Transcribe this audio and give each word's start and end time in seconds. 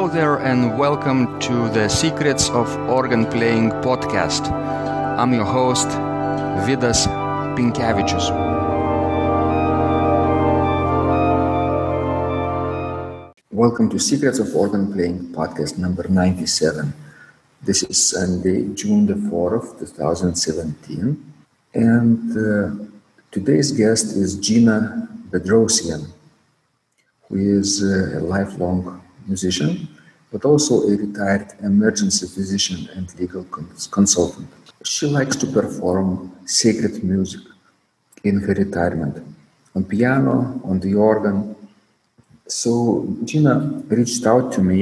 Hello 0.00 0.10
there, 0.10 0.36
and 0.36 0.78
welcome 0.78 1.38
to 1.40 1.68
the 1.68 1.86
Secrets 1.86 2.48
of 2.48 2.74
Organ 2.88 3.26
Playing 3.26 3.68
podcast. 3.84 4.50
I'm 4.50 5.34
your 5.34 5.44
host, 5.44 5.88
Vidas 6.64 7.06
Pinkevičius. 7.54 8.30
Welcome 13.50 13.90
to 13.90 13.98
Secrets 13.98 14.38
of 14.38 14.56
Organ 14.56 14.90
Playing 14.90 15.34
podcast 15.34 15.76
number 15.76 16.08
97. 16.08 16.94
This 17.60 17.82
is 17.82 18.02
Sunday, 18.02 18.72
June 18.72 19.04
the 19.04 19.12
4th, 19.28 19.80
2017. 19.80 21.32
And 21.74 22.38
uh, 22.38 22.86
today's 23.30 23.70
guest 23.70 24.16
is 24.16 24.36
Gina 24.36 25.10
Bedrosian, 25.28 26.06
who 27.28 27.58
is 27.58 27.82
uh, 27.84 28.18
a 28.18 28.20
lifelong 28.20 29.02
musician, 29.32 29.70
but 30.32 30.44
also 30.44 30.74
a 30.90 30.94
retired 31.06 31.48
emergency 31.70 32.26
physician 32.34 32.80
and 32.96 33.06
legal 33.18 33.44
cons- 33.54 33.86
consultant. 33.98 34.48
She 34.92 35.06
likes 35.18 35.36
to 35.42 35.46
perform 35.46 36.32
sacred 36.46 36.94
music 37.12 37.42
in 38.28 38.34
her 38.40 38.54
retirement 38.64 39.16
on 39.74 39.84
piano, 39.84 40.60
on 40.64 40.80
the 40.80 40.94
organ. 40.94 41.56
So 42.46 42.72
Gina 43.24 43.54
reached 43.88 44.24
out 44.26 44.52
to 44.54 44.60
me 44.62 44.80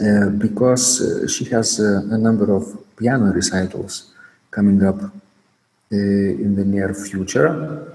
uh, 0.00 0.28
because 0.44 0.86
uh, 1.00 1.28
she 1.28 1.44
has 1.46 1.80
uh, 1.80 2.16
a 2.16 2.18
number 2.18 2.54
of 2.54 2.64
piano 2.96 3.32
recitals 3.32 4.12
coming 4.50 4.84
up 4.84 5.00
uh, 5.02 6.44
in 6.44 6.54
the 6.56 6.64
near 6.64 6.92
future 6.94 7.93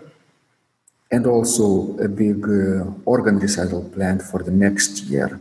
and 1.11 1.25
also 1.25 1.97
a 1.97 2.07
big 2.07 2.43
uh, 2.47 2.85
organ 3.05 3.39
recital 3.39 3.83
planned 3.89 4.21
for 4.21 4.43
the 4.43 4.51
next 4.51 5.03
year. 5.05 5.39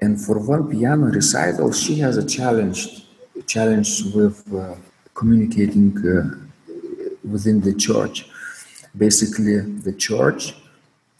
And 0.00 0.20
for 0.20 0.38
one 0.38 0.70
piano 0.70 1.06
recital, 1.06 1.72
she 1.72 1.96
has 1.96 2.16
a 2.16 2.26
challenge, 2.26 3.06
a 3.38 3.42
challenge 3.42 4.04
with 4.14 4.38
uh, 4.54 4.74
communicating 5.14 5.96
uh, 6.06 6.36
within 7.24 7.60
the 7.60 7.74
church. 7.74 8.28
Basically, 8.96 9.58
the 9.60 9.92
church 9.92 10.54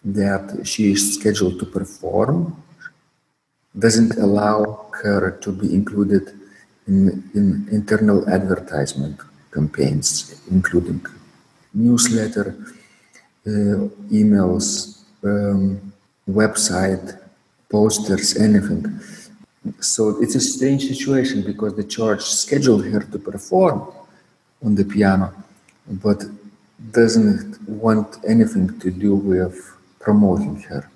that 0.05 0.61
she 0.65 0.93
is 0.93 1.15
scheduled 1.15 1.59
to 1.59 1.67
perform 1.67 2.63
doesn't 3.79 4.17
allow 4.17 4.89
her 5.03 5.33
to 5.43 5.53
be 5.53 5.75
included 5.75 6.33
in, 6.87 7.29
in 7.35 7.69
internal 7.71 8.29
advertisement 8.29 9.21
campaigns, 9.53 10.41
including 10.51 11.05
newsletter, 11.75 12.57
emails, 13.47 15.01
um, 15.23 15.93
website, 16.29 17.19
posters, 17.71 18.37
anything. 18.37 19.01
So 19.81 20.23
it's 20.23 20.35
a 20.35 20.41
strange 20.41 20.87
situation 20.87 21.43
because 21.43 21.75
the 21.75 21.85
church 21.85 22.23
scheduled 22.23 22.85
her 22.87 23.01
to 23.01 23.19
perform 23.19 23.89
on 24.65 24.75
the 24.75 24.85
piano, 24.85 25.33
but 25.89 26.23
doesn't 26.93 27.61
want 27.69 28.19
anything 28.27 28.79
to 28.81 28.91
do 28.91 29.15
with 29.15 29.57
promoting 30.01 30.61
her. 30.63 30.89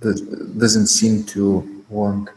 Doesn't 0.00 0.86
seem 0.86 1.24
to 1.24 1.84
want 1.88 2.28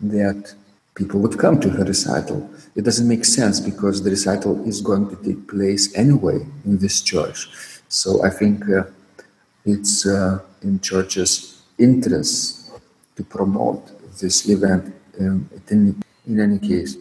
that 0.00 0.54
people 0.94 1.20
would 1.20 1.38
come 1.38 1.60
to 1.60 1.70
her 1.70 1.84
recital. 1.84 2.48
It 2.74 2.84
doesn't 2.84 3.06
make 3.06 3.24
sense 3.24 3.60
because 3.60 4.02
the 4.02 4.10
recital 4.10 4.62
is 4.66 4.80
going 4.80 5.08
to 5.10 5.16
take 5.16 5.48
place 5.48 5.94
anyway 5.96 6.44
in 6.64 6.78
this 6.78 7.00
church. 7.00 7.48
So 7.88 8.24
I 8.24 8.30
think 8.30 8.68
uh, 8.68 8.84
it's 9.64 10.06
uh, 10.06 10.40
in 10.62 10.80
church's 10.80 11.62
interest 11.78 12.70
to 13.16 13.22
promote 13.24 13.82
this 14.18 14.48
event 14.48 14.94
um, 15.20 15.48
in, 15.68 16.02
in 16.26 16.40
any 16.40 16.58
case. 16.58 16.96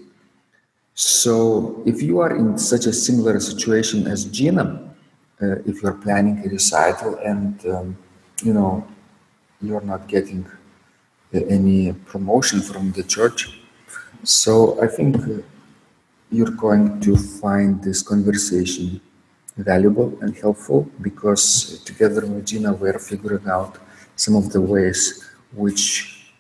So 0.94 1.82
if 1.86 2.02
you 2.02 2.20
are 2.20 2.36
in 2.36 2.58
such 2.58 2.86
a 2.86 2.94
similar 2.94 3.40
situation 3.40 4.08
as 4.08 4.26
Gina, 4.26 4.94
uh, 5.42 5.56
if 5.66 5.82
you're 5.82 5.94
planning 5.94 6.44
a 6.46 6.50
recital 6.50 7.16
and 7.16 7.66
um, 7.66 7.98
you 8.44 8.54
know 8.54 8.88
you're 9.62 9.82
not 9.82 10.08
getting 10.08 10.46
uh, 11.34 11.40
any 11.50 11.94
promotion 11.94 12.62
from 12.62 12.92
the 12.92 13.04
church, 13.04 13.60
so 14.24 14.80
I 14.82 14.88
think 14.88 15.16
uh, 15.18 15.42
you're 16.30 16.52
going 16.52 17.00
to 17.02 17.16
find 17.16 17.84
this 17.84 18.04
conversation 18.04 19.02
valuable 19.64 20.18
and 20.22 20.36
helpful 20.38 20.90
because 21.02 21.82
together 21.86 22.22
with 22.26 22.46
Gina 22.46 22.74
we're 22.74 23.00
figuring 23.00 23.48
out 23.50 23.78
some 24.16 24.36
of 24.36 24.52
the 24.52 24.62
ways 24.62 25.30
which 25.54 26.32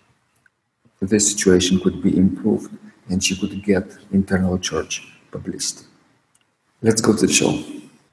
this 0.99 1.31
situation 1.31 1.79
could 1.79 2.01
be 2.01 2.15
improved 2.17 2.71
and 3.09 3.23
she 3.23 3.35
could 3.35 3.63
get 3.63 3.85
internal 4.11 4.57
church 4.57 4.93
publicity. 5.31 5.85
Let's 6.81 7.01
go 7.01 7.15
to 7.15 7.27
the 7.27 7.33
show. 7.33 7.51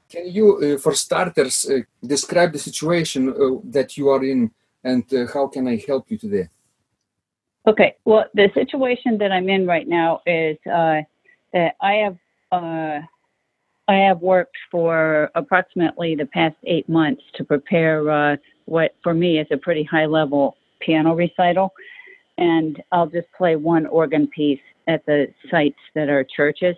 Can 0.09 0.27
you, 0.27 0.57
uh, 0.57 0.77
for 0.79 0.93
starters, 0.95 1.69
uh, 1.69 1.81
describe 2.05 2.51
the 2.53 2.59
situation 2.59 3.29
uh, 3.29 3.59
that 3.65 3.95
you 3.97 4.09
are 4.09 4.23
in 4.23 4.51
and 4.83 5.03
uh, 5.13 5.27
how 5.33 5.47
can 5.47 5.67
I 5.67 5.81
help 5.87 6.09
you 6.09 6.17
today? 6.17 6.47
Okay, 7.67 7.95
well, 8.05 8.25
the 8.33 8.49
situation 8.53 9.17
that 9.19 9.31
I'm 9.31 9.49
in 9.49 9.67
right 9.67 9.87
now 9.87 10.21
is 10.25 10.57
uh, 10.65 11.01
that 11.53 11.75
I 11.81 11.93
have 11.93 12.17
uh, 12.51 13.01
I 13.89 13.95
have 13.95 14.21
worked 14.21 14.55
for 14.69 15.31
approximately 15.33 16.13
the 16.13 16.27
past 16.27 16.55
eight 16.65 16.87
months 16.87 17.23
to 17.33 17.43
prepare 17.43 18.07
uh, 18.07 18.37
what 18.65 18.95
for 19.01 19.15
me 19.15 19.39
is 19.39 19.47
a 19.49 19.57
pretty 19.57 19.83
high 19.83 20.05
level 20.05 20.57
piano 20.79 21.15
recital. 21.15 21.73
And 22.37 22.81
I'll 22.91 23.07
just 23.07 23.25
play 23.35 23.55
one 23.55 23.87
organ 23.87 24.27
piece 24.27 24.61
at 24.87 25.03
the 25.07 25.27
sites 25.49 25.79
that 25.95 26.07
are 26.07 26.23
churches. 26.23 26.75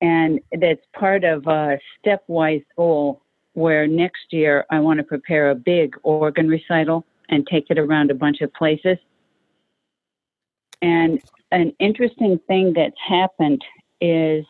And 0.00 0.40
that's 0.58 0.80
part 0.92 1.22
of 1.22 1.46
a 1.46 1.78
stepwise 2.04 2.64
goal 2.76 3.22
where 3.52 3.86
next 3.86 4.32
year 4.32 4.66
I 4.70 4.80
want 4.80 4.98
to 4.98 5.04
prepare 5.04 5.50
a 5.50 5.54
big 5.54 5.94
organ 6.02 6.48
recital 6.48 7.06
and 7.28 7.46
take 7.46 7.66
it 7.70 7.78
around 7.78 8.10
a 8.10 8.14
bunch 8.14 8.40
of 8.40 8.52
places. 8.54 8.98
And 10.82 11.22
an 11.52 11.72
interesting 11.78 12.40
thing 12.48 12.72
that's 12.74 13.00
happened 13.08 13.64
is 14.00 14.44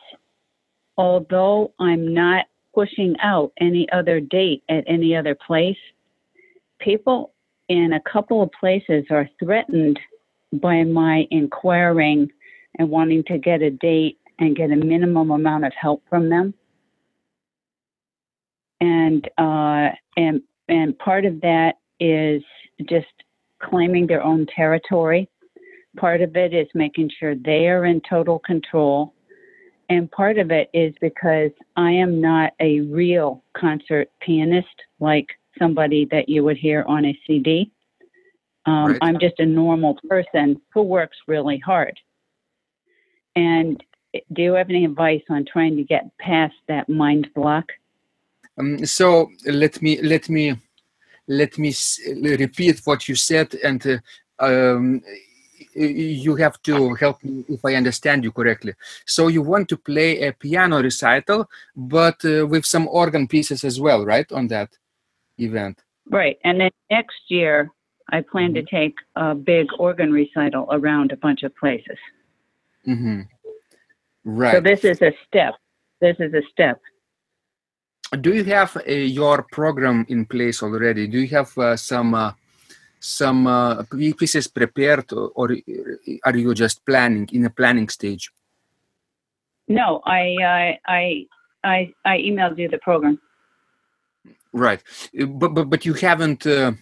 although 0.97 1.73
I'm 1.79 2.13
not 2.13 2.47
pushing 2.75 3.17
out 3.23 3.53
any 3.61 3.89
other 3.91 4.21
date 4.21 4.63
at 4.69 4.85
any 4.87 5.17
other 5.17 5.35
place, 5.35 5.79
people 6.79 7.33
in 7.69 7.93
a 7.93 8.11
couple 8.11 8.43
of 8.43 8.51
places 8.59 9.05
are 9.11 9.29
threatened 9.43 9.99
by 10.53 10.85
my 10.85 11.27
inquiring 11.31 12.31
and 12.79 12.89
wanting 12.89 13.25
to 13.25 13.39
get 13.39 13.63
a 13.63 13.71
date 13.71 14.19
and 14.39 14.57
get 14.57 14.71
a 14.71 14.77
minimum 14.77 15.31
amount 15.31 15.65
of 15.65 15.73
help 15.81 16.03
from 16.09 16.29
them. 16.29 16.55
And 18.81 19.27
uh, 19.39 19.89
and 20.17 20.43
and 20.69 20.99
part 20.99 21.25
of 21.25 21.41
that 21.41 21.77
is 21.99 22.43
just 22.89 23.07
claiming 23.63 24.07
their 24.07 24.23
own 24.23 24.47
territory. 24.55 25.31
Part 25.97 26.21
of 26.21 26.37
it 26.37 26.53
is 26.53 26.69
making 26.75 27.11
sure 27.19 27.35
they 27.35 27.69
are 27.69 27.87
in 27.87 28.03
total 28.09 28.39
control 28.39 29.15
and 29.89 30.11
part 30.11 30.39
of 30.39 30.51
it 30.51 30.69
is 30.73 30.95
because 31.01 31.51
I 31.77 31.91
am 31.91 32.21
not 32.21 32.53
a 32.61 32.81
real 32.81 33.45
concert 33.57 34.11
pianist 34.21 34.83
like 35.01 35.29
somebody 35.59 36.07
that 36.11 36.29
you 36.29 36.45
would 36.45 36.57
hear 36.57 36.85
on 36.87 37.05
a 37.05 37.19
CD. 37.27 37.71
Um, 38.67 38.93
right. 38.93 38.99
I'm 39.01 39.19
just 39.21 39.39
a 39.39 39.47
normal 39.47 39.99
person 40.09 40.61
who 40.75 40.83
works 40.83 41.17
really 41.29 41.59
hard. 41.59 41.99
And 43.37 43.83
do 44.33 44.43
you 44.43 44.55
have 44.55 44.71
any 44.71 44.85
advice 44.85 45.23
on 45.31 45.45
trying 45.45 45.77
to 45.77 45.85
get 45.85 46.17
past 46.19 46.55
that 46.69 46.89
mind 46.89 47.29
block? 47.35 47.67
Um, 48.59 48.85
so 48.87 49.31
let 49.45 49.81
me 49.83 50.01
let 50.03 50.29
me 50.29 50.57
let 51.29 51.59
me 51.59 51.75
repeat 52.15 52.81
what 52.85 53.09
you 53.09 53.15
said, 53.15 53.55
and 53.63 53.87
uh, 53.87 53.99
um, 54.45 55.03
you 55.77 56.37
have 56.37 56.61
to 56.63 56.95
help 56.95 57.23
me 57.23 57.45
if 57.49 57.65
I 57.65 57.75
understand 57.75 58.25
you 58.25 58.33
correctly. 58.33 58.75
So 59.05 59.29
you 59.29 59.43
want 59.43 59.69
to 59.69 59.77
play 59.77 60.23
a 60.23 60.33
piano 60.33 60.83
recital, 60.83 61.49
but 61.75 62.25
uh, 62.25 62.47
with 62.47 62.65
some 62.65 62.89
organ 62.89 63.29
pieces 63.29 63.65
as 63.65 63.81
well, 63.81 64.05
right? 64.05 64.31
On 64.33 64.49
that 64.49 64.71
event. 65.39 65.83
Right, 66.09 66.39
and 66.45 66.61
then 66.61 66.71
next 66.91 67.21
year 67.29 67.71
I 68.11 68.23
plan 68.23 68.55
mm-hmm. 68.55 68.65
to 68.67 68.77
take 68.81 68.95
a 69.17 69.35
big 69.35 69.67
organ 69.79 70.13
recital 70.13 70.69
around 70.71 71.13
a 71.13 71.17
bunch 71.17 71.43
of 71.43 71.55
places. 71.57 71.99
Mm-hmm. 72.87 73.23
Right. 74.25 74.55
So 74.55 74.61
this 74.61 74.85
is 74.85 75.03
a 75.03 75.13
step. 75.27 75.55
This 76.01 76.17
is 76.21 76.33
a 76.35 76.43
step. 76.51 76.81
Do 78.21 78.35
you 78.35 78.45
have 78.45 78.77
uh, 78.77 78.93
your 78.93 79.43
program 79.51 80.07
in 80.09 80.27
place 80.27 80.63
already? 80.63 81.09
Do 81.09 81.19
you 81.19 81.29
have 81.29 81.57
uh, 81.59 81.77
some 81.77 82.15
uh, 82.15 82.33
some 83.01 83.47
uh, 83.47 83.83
pieces 84.19 84.49
prepared 84.49 85.13
or 85.13 85.51
are 86.25 86.37
you 86.37 86.55
just 86.55 86.85
planning 86.85 87.29
in 87.33 87.45
a 87.45 87.51
planning 87.51 87.89
stage 87.89 88.31
no 89.69 90.01
i 90.05 90.79
i 90.87 91.27
i 91.65 91.95
i 92.05 92.19
emailed 92.19 92.59
you 92.59 92.69
the 92.69 92.79
program 92.79 93.21
right 94.53 94.83
but 95.27 95.49
but, 95.49 95.65
but 95.71 95.85
you 95.85 95.95
haven't 95.95 96.47
uh, 96.47 96.73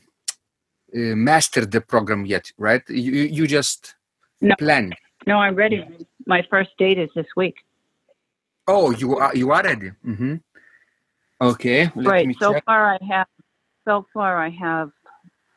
uh, 0.94 1.16
mastered 1.16 1.72
the 1.72 1.80
program 1.80 2.24
yet, 2.24 2.52
right? 2.56 2.88
You 2.88 3.12
you 3.22 3.46
just 3.48 3.94
No. 4.40 4.54
plan. 4.58 4.92
No, 5.26 5.38
I'm 5.38 5.56
ready. 5.56 5.82
My 6.26 6.42
first 6.48 6.70
date 6.78 6.98
is 6.98 7.10
this 7.16 7.26
week. 7.36 7.56
Oh, 8.68 8.92
you 8.92 9.16
are 9.16 9.34
you 9.34 9.50
are 9.50 9.62
ready. 9.62 9.90
mm-hmm. 10.06 10.36
Okay. 11.40 11.90
Let 11.96 12.06
right. 12.06 12.36
So 12.38 12.52
check. 12.52 12.64
far, 12.64 12.94
I 12.94 12.98
have. 13.10 13.26
So 13.84 14.06
far, 14.14 14.38
I 14.38 14.50
have. 14.50 14.92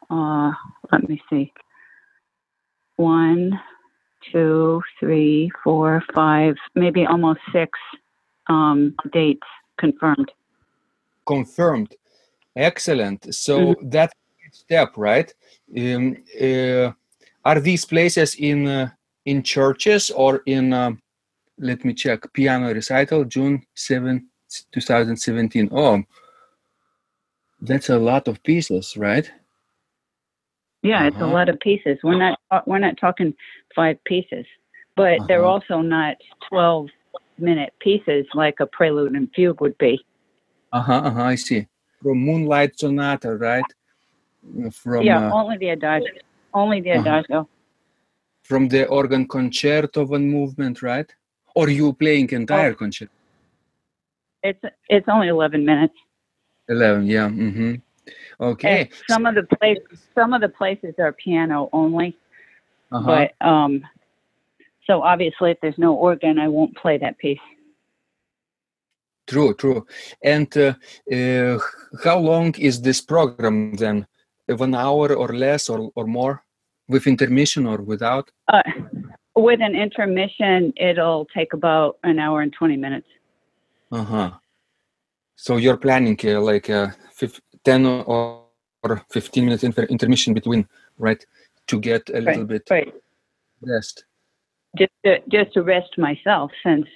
Uh, 0.10 0.52
let 0.92 1.08
me 1.10 1.22
see. 1.30 1.52
One, 2.98 3.60
two, 4.32 4.82
three, 5.00 5.52
four, 5.64 6.04
five, 6.14 6.56
maybe 6.76 7.06
almost 7.06 7.40
six 7.54 7.78
um, 8.50 8.96
dates 9.14 9.48
confirmed. 9.80 10.32
confirmed 11.26 11.96
excellent 12.56 13.34
so 13.34 13.76
Mm-hmm. 13.76 13.90
that 13.90 14.12
step 14.52 14.94
right 14.98 15.34
um, 15.78 16.16
uh, 16.42 16.92
are 17.46 17.60
these 17.60 17.86
places 17.86 18.36
in 18.36 18.68
uh, 18.68 18.90
in 19.26 19.44
churches 19.44 20.10
or 20.12 20.42
in 20.46 20.74
um, 20.74 21.00
let 21.60 21.84
me 21.86 21.94
check 21.94 22.32
piano 22.34 22.74
recital 22.74 23.26
june 23.26 23.62
7 23.76 24.28
2017 24.72 25.70
oh 25.72 26.02
that's 27.62 27.90
a 27.90 27.98
lot 27.98 28.28
of 28.28 28.42
pieces 28.44 28.96
right 28.98 29.32
Yeah, 30.88 31.08
it's 31.08 31.18
a 31.20 31.24
Uh-huh. 31.26 31.34
lot 31.38 31.50
of 31.50 31.60
pieces. 31.60 31.98
We're 32.04 32.18
not 32.26 32.40
uh, 32.52 32.62
we're 32.70 32.80
not 32.88 32.96
talking 33.06 33.34
five 33.76 33.98
pieces, 34.12 34.46
but 34.96 35.16
they're 35.28 35.46
Uh-huh. 35.46 35.54
also 35.54 35.76
not 35.98 36.16
twelve 36.50 36.86
minute 37.48 37.72
pieces 37.88 38.24
like 38.44 38.58
a 38.66 38.68
prelude 38.78 39.14
and 39.20 39.28
fugue 39.36 39.62
would 39.64 39.78
be. 39.88 39.94
uh-huh, 40.78 41.02
uh-huh 41.08 41.24
i 41.34 41.36
see 41.36 41.62
from 42.02 42.18
moonlight 42.28 42.72
sonata 42.82 43.30
right 43.48 43.70
from 44.84 45.04
yeah, 45.10 45.20
uh, 45.20 45.34
only 45.40 45.58
the 45.64 45.70
adagio. 45.78 46.14
Only 46.62 46.80
the 46.82 46.92
Uh-huh. 46.98 47.02
adagio. 47.02 47.40
from 48.50 48.64
the 48.74 48.84
organ 49.00 49.24
concerto 49.36 50.00
one 50.16 50.28
movement 50.38 50.76
right 50.92 51.10
or 51.60 51.66
you 51.80 51.88
playing 52.04 52.28
entire 52.42 52.74
Oh. 52.74 52.78
concerto 52.84 53.12
It's 54.50 54.64
it's 54.96 55.08
only 55.16 55.28
eleven 55.38 55.62
minutes. 55.72 55.98
11 56.70 57.06
yeah 57.16 57.30
mm-hmm. 57.30 57.74
Okay. 58.40 58.82
And 58.82 58.90
some 59.10 59.26
of 59.26 59.36
the 59.36 59.44
places 59.44 59.84
some 60.16 60.34
of 60.34 60.42
the 60.42 60.50
places 60.50 60.94
are 61.00 61.12
piano 61.12 61.70
only, 61.74 62.18
uh-huh. 62.92 63.06
but 63.06 63.48
um, 63.48 63.84
so 64.86 65.02
obviously 65.02 65.52
if 65.52 65.60
there's 65.62 65.78
no 65.78 65.94
organ, 65.94 66.40
I 66.40 66.48
won't 66.48 66.76
play 66.76 66.98
that 66.98 67.18
piece. 67.18 67.40
true 69.28 69.54
true. 69.54 69.86
And 70.24 70.50
uh, 70.58 70.74
uh, 71.14 71.60
how 72.04 72.18
long 72.20 72.56
is 72.58 72.82
this 72.82 73.02
program 73.02 73.76
then? 73.76 74.08
One 74.48 74.76
hour 74.76 75.14
or 75.14 75.30
less 75.34 75.70
or, 75.70 75.92
or 75.96 76.06
more? 76.08 76.44
With 76.88 77.06
intermission 77.06 77.66
or 77.68 77.80
without? 77.82 78.32
Uh, 78.48 78.62
with 79.36 79.60
an 79.62 79.76
intermission, 79.76 80.72
it'll 80.78 81.26
take 81.38 81.52
about 81.54 81.98
an 82.04 82.18
hour 82.18 82.42
and 82.42 82.54
twenty 82.54 82.78
minutes. 82.78 83.08
uh-huh. 83.92 84.32
So 85.36 85.58
you're 85.58 85.78
planning 85.78 86.18
uh, 86.26 86.42
like 86.42 86.70
uh, 86.70 86.88
fif- 87.14 87.42
10 87.68 87.86
or 87.86 88.44
or 88.84 88.96
15 89.12 89.46
minutes 89.46 89.64
inter- 89.64 89.90
intermission 89.96 90.34
between 90.34 90.62
right 90.98 91.22
to 91.70 91.76
get 91.80 92.04
a 92.18 92.22
little 92.28 92.48
bit 92.54 92.64
Right. 92.70 92.94
rest 93.62 94.06
just 94.80 94.96
to, 95.06 95.12
just 95.36 95.50
to 95.56 95.62
rest 95.64 95.92
myself 95.98 96.52
since 96.66 96.88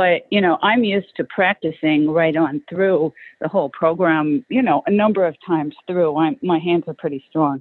but 0.00 0.18
you 0.34 0.40
know 0.44 0.54
i'm 0.68 0.82
used 0.96 1.12
to 1.18 1.24
practicing 1.38 2.00
right 2.20 2.36
on 2.44 2.62
through 2.70 3.12
the 3.42 3.48
whole 3.54 3.70
program 3.82 4.26
you 4.56 4.62
know 4.68 4.78
a 4.86 4.94
number 5.02 5.22
of 5.30 5.34
times 5.52 5.74
through 5.86 6.12
I'm, 6.22 6.34
my 6.52 6.58
hands 6.68 6.84
are 6.90 6.98
pretty 7.02 7.22
strong 7.30 7.56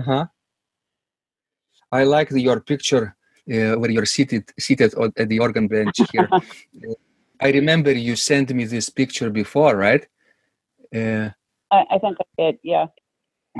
Uh-huh. 0.00 0.24
I 1.92 2.04
like 2.04 2.30
the, 2.30 2.40
your 2.40 2.60
picture 2.60 3.14
uh, 3.54 3.74
where 3.80 3.90
you're 3.90 4.06
seated 4.16 4.44
seated 4.58 4.94
on, 4.94 5.12
at 5.16 5.28
the 5.28 5.38
organ 5.38 5.66
bench 5.68 5.98
here. 6.10 6.28
I 7.46 7.50
remember 7.50 7.92
you 7.92 8.14
sent 8.16 8.54
me 8.58 8.64
this 8.64 8.88
picture 8.88 9.28
before, 9.28 9.76
right? 9.76 10.06
Uh, 10.94 11.30
i, 11.70 11.84
I 11.92 11.98
think 11.98 12.18
i 12.20 12.42
did 12.42 12.58
yeah 12.62 12.86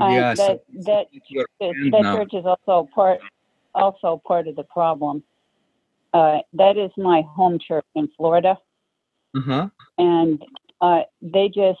Uh, 0.01 0.07
yeah. 0.09 0.33
so 0.35 0.59
that 0.85 1.07
that 1.29 1.45
that, 1.59 1.75
that 1.91 2.13
church 2.15 2.33
is 2.33 2.45
also 2.45 2.89
part 2.93 3.19
also 3.75 4.21
part 4.27 4.47
of 4.47 4.55
the 4.55 4.63
problem 4.63 5.23
uh, 6.13 6.39
that 6.53 6.77
is 6.77 6.91
my 6.97 7.21
home 7.35 7.57
church 7.59 7.85
in 7.95 8.07
florida 8.17 8.57
Uh-huh. 9.35 9.67
and 9.97 10.43
uh, 10.81 11.01
they 11.21 11.47
just 11.49 11.79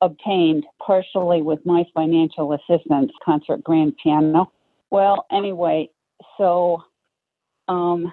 obtained 0.00 0.64
partially 0.84 1.40
with 1.42 1.64
my 1.64 1.84
financial 1.94 2.52
assistance 2.52 3.10
concert 3.24 3.62
grand 3.64 3.96
piano 4.02 4.50
well 4.90 5.26
anyway 5.30 5.88
so 6.36 6.82
um, 7.68 8.12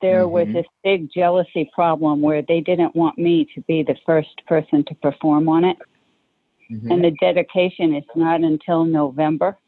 there 0.00 0.26
was 0.28 0.46
Mhm. 0.48 0.52
this 0.54 0.66
big 0.82 1.10
jealousy 1.12 1.70
problem 1.74 2.20
where 2.22 2.42
they 2.42 2.60
didn't 2.60 2.94
want 2.96 3.18
me 3.18 3.44
to 3.54 3.60
be 3.62 3.82
the 3.82 3.96
first 4.06 4.44
person 4.46 4.84
to 4.84 4.94
perform 4.96 5.48
on 5.48 5.64
it 5.64 5.76
Mhm. 6.72 6.90
and 6.90 7.04
the 7.04 7.10
dedication 7.20 7.94
is 7.94 8.04
not 8.16 8.40
until 8.40 8.84
november 8.84 9.58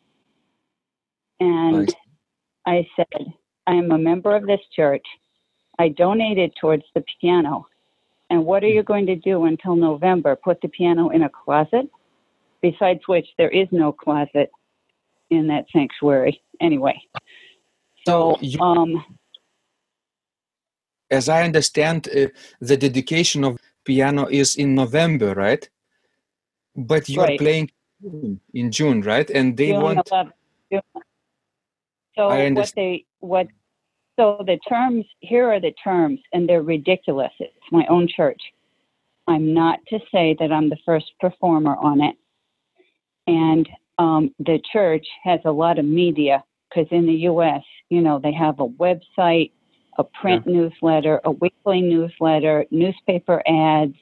and 1.41 1.79
Nice. 1.81 1.95
I 2.67 2.89
said, 2.97 3.33
I 3.67 3.75
am 3.75 3.91
a 3.91 3.99
member 3.99 4.35
of 4.35 4.47
this 4.47 4.61
church. 4.75 5.05
I 5.79 5.89
donated 5.89 6.53
towards 6.61 6.85
the 6.95 7.05
piano. 7.21 7.67
And 8.31 8.45
what 8.47 8.65
are 8.65 8.69
you 8.69 8.83
going 8.83 9.07
to 9.07 9.17
do 9.17 9.45
until 9.45 9.77
November? 9.77 10.37
Put 10.37 10.61
the 10.61 10.69
piano 10.69 11.11
in 11.11 11.23
a 11.25 11.29
closet? 11.29 11.89
Besides 12.63 13.01
which, 13.07 13.27
there 13.39 13.51
is 13.51 13.69
no 13.71 13.93
closet 13.93 14.51
in 15.31 15.47
that 15.49 15.67
sanctuary 15.73 16.43
anyway. 16.61 17.01
So, 18.07 18.39
you- 18.41 18.61
um, 18.61 19.05
As 21.11 21.29
I 21.29 21.43
understand, 21.45 22.09
uh, 22.09 22.29
the 22.61 22.77
dedication 22.77 23.45
of 23.45 23.59
piano 23.85 24.27
is 24.27 24.57
in 24.57 24.75
November, 24.75 25.35
right? 25.35 25.69
But 26.77 27.09
you're 27.09 27.25
Right. 27.25 27.39
playing 27.39 27.71
in 28.53 28.71
June, 28.71 29.03
right? 29.03 29.29
And 29.31 29.57
they 29.57 29.69
June 29.69 29.83
want 29.83 30.07
11th. 30.09 30.33
June- 30.73 30.83
So 32.17 32.29
I 32.29 32.51
what 32.53 32.73
they 32.77 33.05
what 33.21 33.49
so 34.17 34.43
the 34.47 34.59
terms 34.69 35.05
here 35.21 35.51
are 35.51 35.61
the 35.61 35.73
terms 35.73 36.21
and 36.33 36.49
they're 36.49 36.63
ridiculous. 36.63 37.33
It's 37.41 37.73
my 37.73 37.87
own 37.87 38.09
church. 38.09 38.41
I'm 39.27 39.55
not 39.55 39.81
to 39.89 39.99
say 40.13 40.37
that 40.39 40.53
I'm 40.53 40.69
the 40.69 40.77
first 40.85 41.13
performer 41.21 41.77
on 41.77 42.01
it. 42.01 42.17
And 43.27 43.69
um, 43.99 44.35
the 44.39 44.61
church 44.73 45.07
has 45.25 45.41
a 45.45 45.51
lot 45.51 45.79
of 45.79 45.85
media 45.85 46.45
because 46.69 46.87
in 46.91 47.07
the 47.07 47.15
U.S., 47.33 47.63
you 47.89 48.01
know, 48.03 48.19
they 48.19 48.33
have 48.33 48.61
a 48.61 48.69
website, 48.69 49.53
a 49.99 50.05
print 50.05 50.47
newsletter, 50.47 51.21
a 51.25 51.31
weekly 51.31 51.81
newsletter, 51.81 52.67
newspaper 52.71 53.43
ads, 53.49 53.97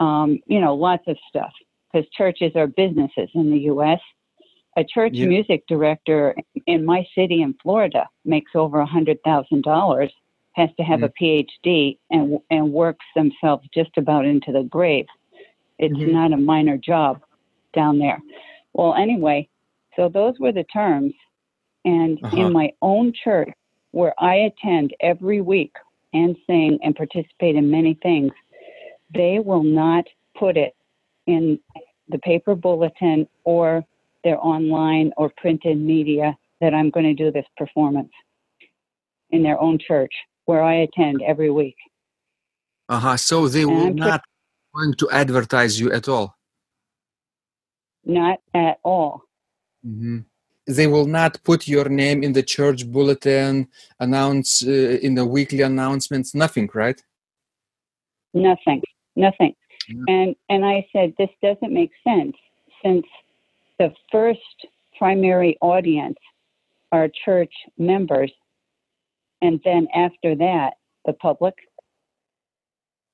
um, 0.00 0.40
you 0.46 0.60
know, 0.60 0.74
lots 0.74 1.04
of 1.08 1.16
stuff 1.28 1.52
because 1.98 2.10
churches 2.16 2.52
are 2.54 2.66
businesses 2.66 3.28
in 3.34 3.50
the 3.50 3.58
U.S. 3.60 4.00
A 4.76 4.84
church 4.84 5.14
Yeah. 5.14 5.26
music 5.26 5.64
director 5.68 6.36
in 6.66 6.84
my 6.84 7.06
city 7.14 7.42
in 7.42 7.54
Florida 7.62 8.08
makes 8.24 8.52
over 8.54 8.80
a 8.80 8.86
hundred 8.86 9.18
thousand 9.24 9.62
dollars, 9.64 10.12
has 10.52 10.70
to 10.76 10.82
have 10.84 11.02
a 11.02 11.12
PhD, 11.20 11.98
and 12.10 12.38
and 12.50 12.72
works 12.72 13.04
themselves 13.16 13.66
just 13.74 13.90
about 13.96 14.24
into 14.24 14.52
the 14.52 14.62
grave. 14.64 15.06
It's 15.78 15.94
Mhm. 15.94 16.12
not 16.12 16.32
a 16.32 16.36
minor 16.36 16.76
job 16.76 17.20
down 17.74 17.98
there. 17.98 18.20
Well, 18.74 18.94
anyway, 18.94 19.48
so 19.96 20.08
those 20.08 20.38
were 20.38 20.52
the 20.52 20.64
terms, 20.64 21.14
and 21.84 22.18
Uh-huh. 22.22 22.36
in 22.36 22.52
my 22.52 22.72
own 22.82 23.12
church, 23.12 23.52
where 23.92 24.14
I 24.18 24.34
attend 24.36 24.94
every 25.00 25.40
week 25.40 25.74
and 26.12 26.36
sing 26.46 26.78
and 26.82 26.94
participate 26.94 27.56
in 27.56 27.70
many 27.70 27.94
things, 27.94 28.32
they 29.12 29.40
will 29.40 29.64
not 29.64 30.06
put 30.36 30.56
it 30.56 30.74
in 31.26 31.58
the 32.08 32.18
paper 32.18 32.54
bulletin 32.54 33.28
or 33.44 33.84
their 34.24 34.38
online 34.44 35.12
or 35.16 35.30
printed 35.36 35.78
media 35.78 36.36
that 36.60 36.74
I'm 36.74 36.90
going 36.90 37.06
to 37.06 37.14
do 37.14 37.30
this 37.30 37.46
performance 37.56 38.12
in 39.30 39.42
their 39.42 39.60
own 39.60 39.78
church 39.78 40.12
where 40.46 40.62
I 40.62 40.74
attend 40.86 41.22
every 41.22 41.50
week. 41.50 41.76
uh-huh. 42.88 43.16
So 43.16 43.48
they 43.48 43.64
And 43.64 43.70
will 43.70 43.86
I'm 43.88 43.96
pre- 43.96 44.10
not 44.10 44.22
going 44.74 44.94
to 44.94 45.10
advertise 45.10 45.78
you 45.80 45.92
at 45.92 46.08
all. 46.08 46.36
Not 48.04 48.38
at 48.54 48.78
all. 48.84 49.22
Mhm. 49.86 50.24
They 50.66 50.86
will 50.86 51.06
not 51.06 51.42
put 51.44 51.66
your 51.68 51.88
name 51.88 52.22
in 52.22 52.32
the 52.34 52.42
church 52.42 52.90
bulletin, 52.90 53.68
announce 54.00 54.66
uh, 54.66 54.98
in 55.06 55.14
the 55.14 55.26
weekly 55.26 55.62
announcements, 55.62 56.34
nothing, 56.34 56.68
right? 56.74 57.02
Nothing. 58.34 58.82
Nothing. 59.16 59.54
And 60.08 60.36
and 60.48 60.64
I 60.64 60.86
said 60.92 61.14
this 61.18 61.30
doesn't 61.42 61.72
make 61.72 61.92
sense. 62.04 62.36
Since 62.84 63.06
the 63.78 63.92
first 64.12 64.66
primary 64.98 65.56
audience 65.60 66.18
are 66.92 67.08
church 67.24 67.52
members 67.76 68.32
and 69.40 69.60
then 69.64 69.88
after 69.94 70.34
that 70.36 70.74
the 71.06 71.12
public. 71.12 71.54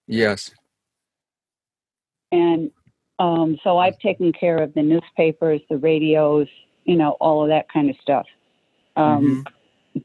Yes. 0.06 0.50
and 2.32 2.70
Um, 3.18 3.58
so 3.62 3.78
I've 3.78 3.98
taken 4.00 4.32
care 4.32 4.58
of 4.58 4.74
the 4.74 4.82
newspapers, 4.82 5.60
the 5.70 5.76
radios, 5.76 6.48
you 6.84 6.96
know, 6.96 7.12
all 7.20 7.42
of 7.42 7.48
that 7.48 7.68
kind 7.72 7.88
of 7.88 7.96
stuff. 8.02 8.26
Um, 8.96 9.44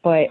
But, 0.04 0.30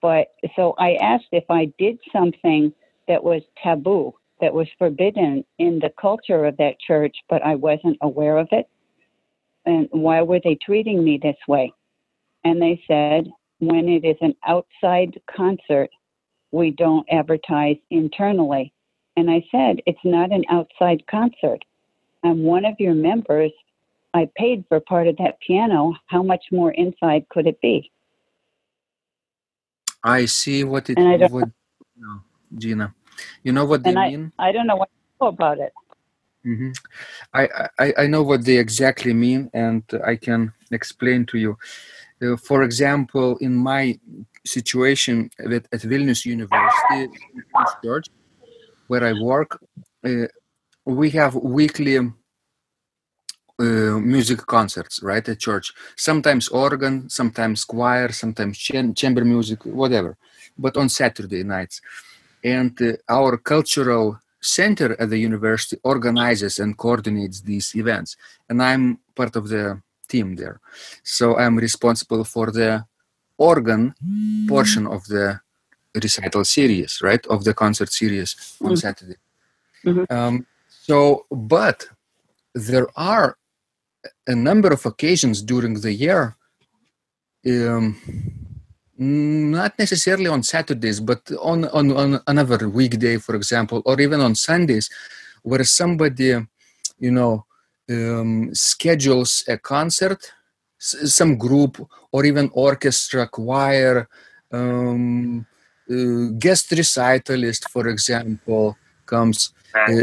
but 0.00 0.28
so 0.56 0.74
I 0.78 0.94
asked 0.94 1.28
if 1.32 1.44
I 1.50 1.66
did 1.78 1.98
something 2.10 2.72
that 3.08 3.22
was 3.22 3.42
taboo, 3.62 4.14
that 4.40 4.54
was 4.54 4.68
forbidden 4.78 5.44
in 5.58 5.78
the 5.78 5.92
culture 6.00 6.44
of 6.44 6.56
that 6.56 6.80
church, 6.80 7.16
but 7.28 7.42
I 7.42 7.54
wasn't 7.54 7.98
aware 8.00 8.38
of 8.38 8.48
it. 8.52 8.68
And 9.66 9.88
why 9.90 10.22
were 10.22 10.40
they 10.42 10.56
treating 10.56 11.04
me 11.04 11.18
this 11.22 11.36
way? 11.46 11.72
And 12.44 12.60
they 12.60 12.82
said, 12.88 13.30
when 13.58 13.88
it 13.88 14.04
is 14.04 14.16
an 14.20 14.34
outside 14.46 15.20
concert, 15.34 15.90
we 16.50 16.70
don't 16.70 17.06
advertise 17.10 17.76
internally. 17.90 18.72
And 19.16 19.30
I 19.30 19.44
said, 19.50 19.82
it's 19.86 19.98
not 20.04 20.32
an 20.32 20.44
outside 20.48 21.06
concert. 21.06 21.62
I'm 22.24 22.42
one 22.42 22.64
of 22.64 22.74
your 22.78 22.94
members. 22.94 23.52
I 24.14 24.28
paid 24.36 24.64
for 24.68 24.80
part 24.80 25.06
of 25.06 25.16
that 25.18 25.38
piano. 25.46 25.94
How 26.06 26.22
much 26.22 26.44
more 26.50 26.72
inside 26.72 27.28
could 27.28 27.46
it 27.46 27.60
be? 27.60 27.90
I 30.02 30.24
see 30.24 30.64
what 30.64 30.88
it 30.88 30.98
And 30.98 31.08
I 31.08 31.16
don't- 31.18 31.32
what 31.32 31.50
no, 31.96 32.20
Gina. 32.56 32.94
You 33.42 33.52
know 33.52 33.64
what 33.64 33.84
they 33.84 33.90
And 33.90 33.98
I, 33.98 34.10
mean? 34.10 34.32
I 34.38 34.52
don't 34.52 34.66
know 34.66 34.76
what 34.76 34.88
to 34.88 34.94
do 35.20 35.26
about 35.28 35.58
it. 35.58 35.72
hmm 36.42 36.72
I, 37.34 37.68
I 37.78 37.94
I 38.02 38.06
know 38.06 38.22
what 38.22 38.44
they 38.44 38.56
exactly 38.58 39.12
mean, 39.12 39.50
and 39.52 39.82
I 40.12 40.16
can 40.16 40.52
explain 40.70 41.26
to 41.26 41.38
you. 41.38 41.58
Uh, 42.22 42.36
for 42.36 42.62
example, 42.62 43.36
in 43.40 43.54
my 43.56 43.98
situation 44.44 45.30
with, 45.38 45.66
at 45.72 45.80
Vilnius 45.80 46.24
University 46.24 47.08
Church, 47.84 48.06
where 48.88 49.04
I 49.04 49.12
work, 49.12 49.58
uh, 50.04 50.26
we 50.84 51.10
have 51.10 51.34
weekly 51.34 51.98
uh, 51.98 52.04
music 53.60 54.46
concerts, 54.46 55.02
right, 55.02 55.28
at 55.28 55.38
church. 55.38 55.72
Sometimes 55.96 56.48
organ, 56.48 57.08
sometimes 57.08 57.64
choir, 57.64 58.10
sometimes 58.12 58.58
cham- 58.58 58.94
chamber 58.94 59.24
music, 59.24 59.64
whatever. 59.64 60.16
But 60.58 60.76
on 60.76 60.88
Saturday 60.88 61.44
nights, 61.44 61.80
and 62.44 62.80
uh, 62.82 62.92
our 63.08 63.36
cultural 63.36 64.18
center 64.40 64.96
at 65.00 65.10
the 65.10 65.18
university 65.18 65.76
organizes 65.84 66.58
and 66.58 66.76
coordinates 66.78 67.42
these 67.42 67.74
events 67.74 68.16
and 68.48 68.62
i'm 68.62 68.98
part 69.14 69.36
of 69.36 69.48
the 69.48 69.80
team 70.08 70.36
there 70.36 70.60
so 71.02 71.36
i'm 71.38 71.56
responsible 71.58 72.24
for 72.24 72.50
the 72.50 72.84
organ 73.36 73.94
portion 74.48 74.86
of 74.86 75.04
the 75.08 75.38
recital 76.02 76.44
series 76.44 77.00
right 77.02 77.26
of 77.26 77.44
the 77.44 77.52
concert 77.54 77.92
series 77.92 78.30
on 78.62 78.72
Mhm. 78.72 78.78
saturday 78.80 79.16
Mhm. 79.84 80.04
um, 80.10 80.46
so 80.86 81.26
but 81.30 81.88
there 82.54 82.86
are 82.96 83.36
a 84.26 84.34
number 84.34 84.70
of 84.72 84.86
occasions 84.86 85.42
during 85.42 85.74
the 85.80 85.92
year 85.92 86.36
um, 87.46 87.96
not 89.00 89.78
necessarily 89.78 90.26
on 90.26 90.42
Saturdays, 90.42 91.00
but 91.00 91.22
on, 91.40 91.64
on, 91.68 91.90
on 91.96 92.20
another 92.26 92.68
weekday, 92.68 93.16
for 93.16 93.34
example, 93.34 93.82
or 93.86 94.00
even 94.00 94.20
on 94.20 94.34
Sundays, 94.34 94.90
where 95.42 95.64
somebody, 95.64 96.36
you 96.98 97.10
know, 97.10 97.46
um, 97.90 98.54
schedules 98.54 99.42
a 99.48 99.56
concert, 99.58 100.32
s- 100.80 101.14
some 101.14 101.36
group 101.38 101.80
or 102.12 102.24
even 102.26 102.50
orchestra, 102.52 103.26
choir, 103.26 104.06
um, 104.52 105.46
uh, 105.90 106.26
guest 106.38 106.70
recitalist, 106.70 107.68
for 107.70 107.88
example, 107.88 108.76
comes. 109.06 109.52
Uh, 109.88 110.02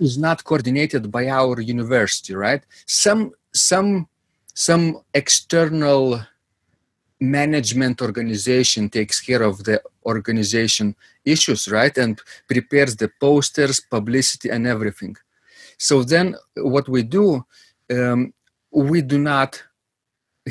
is 0.00 0.18
not 0.18 0.44
coordinated 0.44 1.10
by 1.10 1.28
our 1.28 1.60
university, 1.60 2.34
right? 2.34 2.62
Some 2.86 3.32
some 3.52 4.08
some 4.54 5.00
external 5.14 6.20
management 7.30 8.00
organization 8.02 8.88
takes 8.88 9.20
care 9.20 9.42
of 9.42 9.64
the 9.64 9.80
organization 10.06 10.94
issues 11.24 11.68
right 11.68 11.96
and 11.98 12.20
prepares 12.48 12.96
the 12.96 13.10
posters 13.20 13.80
publicity 13.80 14.50
and 14.50 14.66
everything. 14.66 15.16
So 15.78 16.02
then 16.02 16.36
what 16.56 16.88
we 16.88 17.02
do 17.02 17.44
um, 17.90 18.32
we 18.70 19.02
do 19.02 19.18
not 19.18 19.62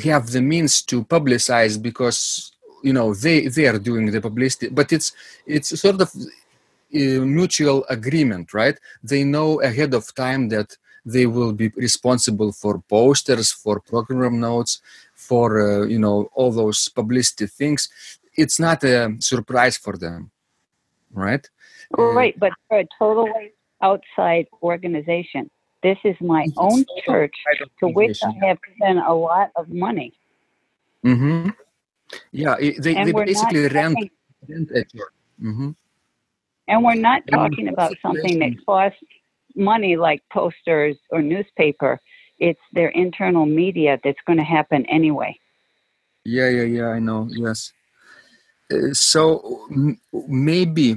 have 0.02 0.30
the 0.30 0.40
means 0.40 0.82
to 0.82 1.04
publicize 1.04 1.80
because 1.80 2.52
you 2.82 2.92
know 2.92 3.14
they 3.14 3.48
they 3.48 3.66
are 3.66 3.78
doing 3.78 4.10
the 4.10 4.20
publicity 4.20 4.68
but 4.68 4.92
it's 4.92 5.12
it's 5.46 5.78
sort 5.80 6.00
of 6.00 6.10
uh, 6.14 7.24
mutual 7.40 7.84
agreement 7.88 8.52
right? 8.54 8.78
They 9.02 9.24
know 9.24 9.60
ahead 9.62 9.94
of 9.94 10.14
time 10.14 10.48
that 10.50 10.76
they 11.04 11.26
will 11.26 11.52
be 11.52 11.68
responsible 11.76 12.52
for 12.52 12.78
posters 12.88 13.52
for 13.52 13.80
program 13.80 14.40
notes 14.40 14.80
for 15.28 15.46
uh, 15.66 15.86
you 15.94 15.98
know 16.04 16.16
all 16.38 16.52
those 16.52 16.80
publicity 16.88 17.46
things 17.46 17.80
it's 18.42 18.58
not 18.66 18.78
a 18.84 18.96
surprise 19.20 19.76
for 19.84 19.94
them 20.04 20.20
right 21.24 21.44
Uh, 21.98 22.12
Right, 22.20 22.34
but 22.44 22.52
for 22.68 22.78
a 22.84 22.86
totally 22.98 23.52
outside 23.82 24.46
organization. 24.62 25.42
This 25.82 25.98
is 26.10 26.16
my 26.20 26.44
own 26.56 26.84
church 27.06 27.36
to 27.80 27.86
which 27.98 28.18
I 28.24 28.32
have 28.46 28.58
spent 28.74 28.98
a 29.12 29.14
lot 29.28 29.48
of 29.60 29.68
money. 29.68 30.10
mm-hmm. 31.04 31.50
yeah 32.32 32.56
they, 32.84 32.96
And 32.96 33.08
they 33.08 33.12
basically 33.12 33.68
rent, 33.68 33.94
talking, 33.94 34.10
rent 34.48 34.68
a 34.80 34.82
church 34.92 35.14
hmm 35.40 35.70
and 36.68 36.82
we're 36.84 36.94
not 37.10 37.22
talking 37.30 37.68
about 37.68 37.92
something 38.00 38.38
that 38.38 38.52
costs 38.64 38.98
money 39.54 39.96
like 39.96 40.22
posters 40.32 40.96
or 41.10 41.20
newspaper. 41.22 42.00
It's 42.38 42.60
their 42.72 42.88
internal 42.88 43.46
media 43.46 43.98
that's 44.04 44.18
going 44.26 44.38
to 44.38 44.44
happen 44.44 44.86
anyway. 44.86 45.38
yeah 46.24 46.48
yeah 46.48 46.62
yeah 46.78 46.88
i 46.88 46.98
know 46.98 47.28
yes 47.30 47.72
Uh, 48.72 48.94
so 48.94 49.22
m- 49.70 49.98
maybe 50.50 50.88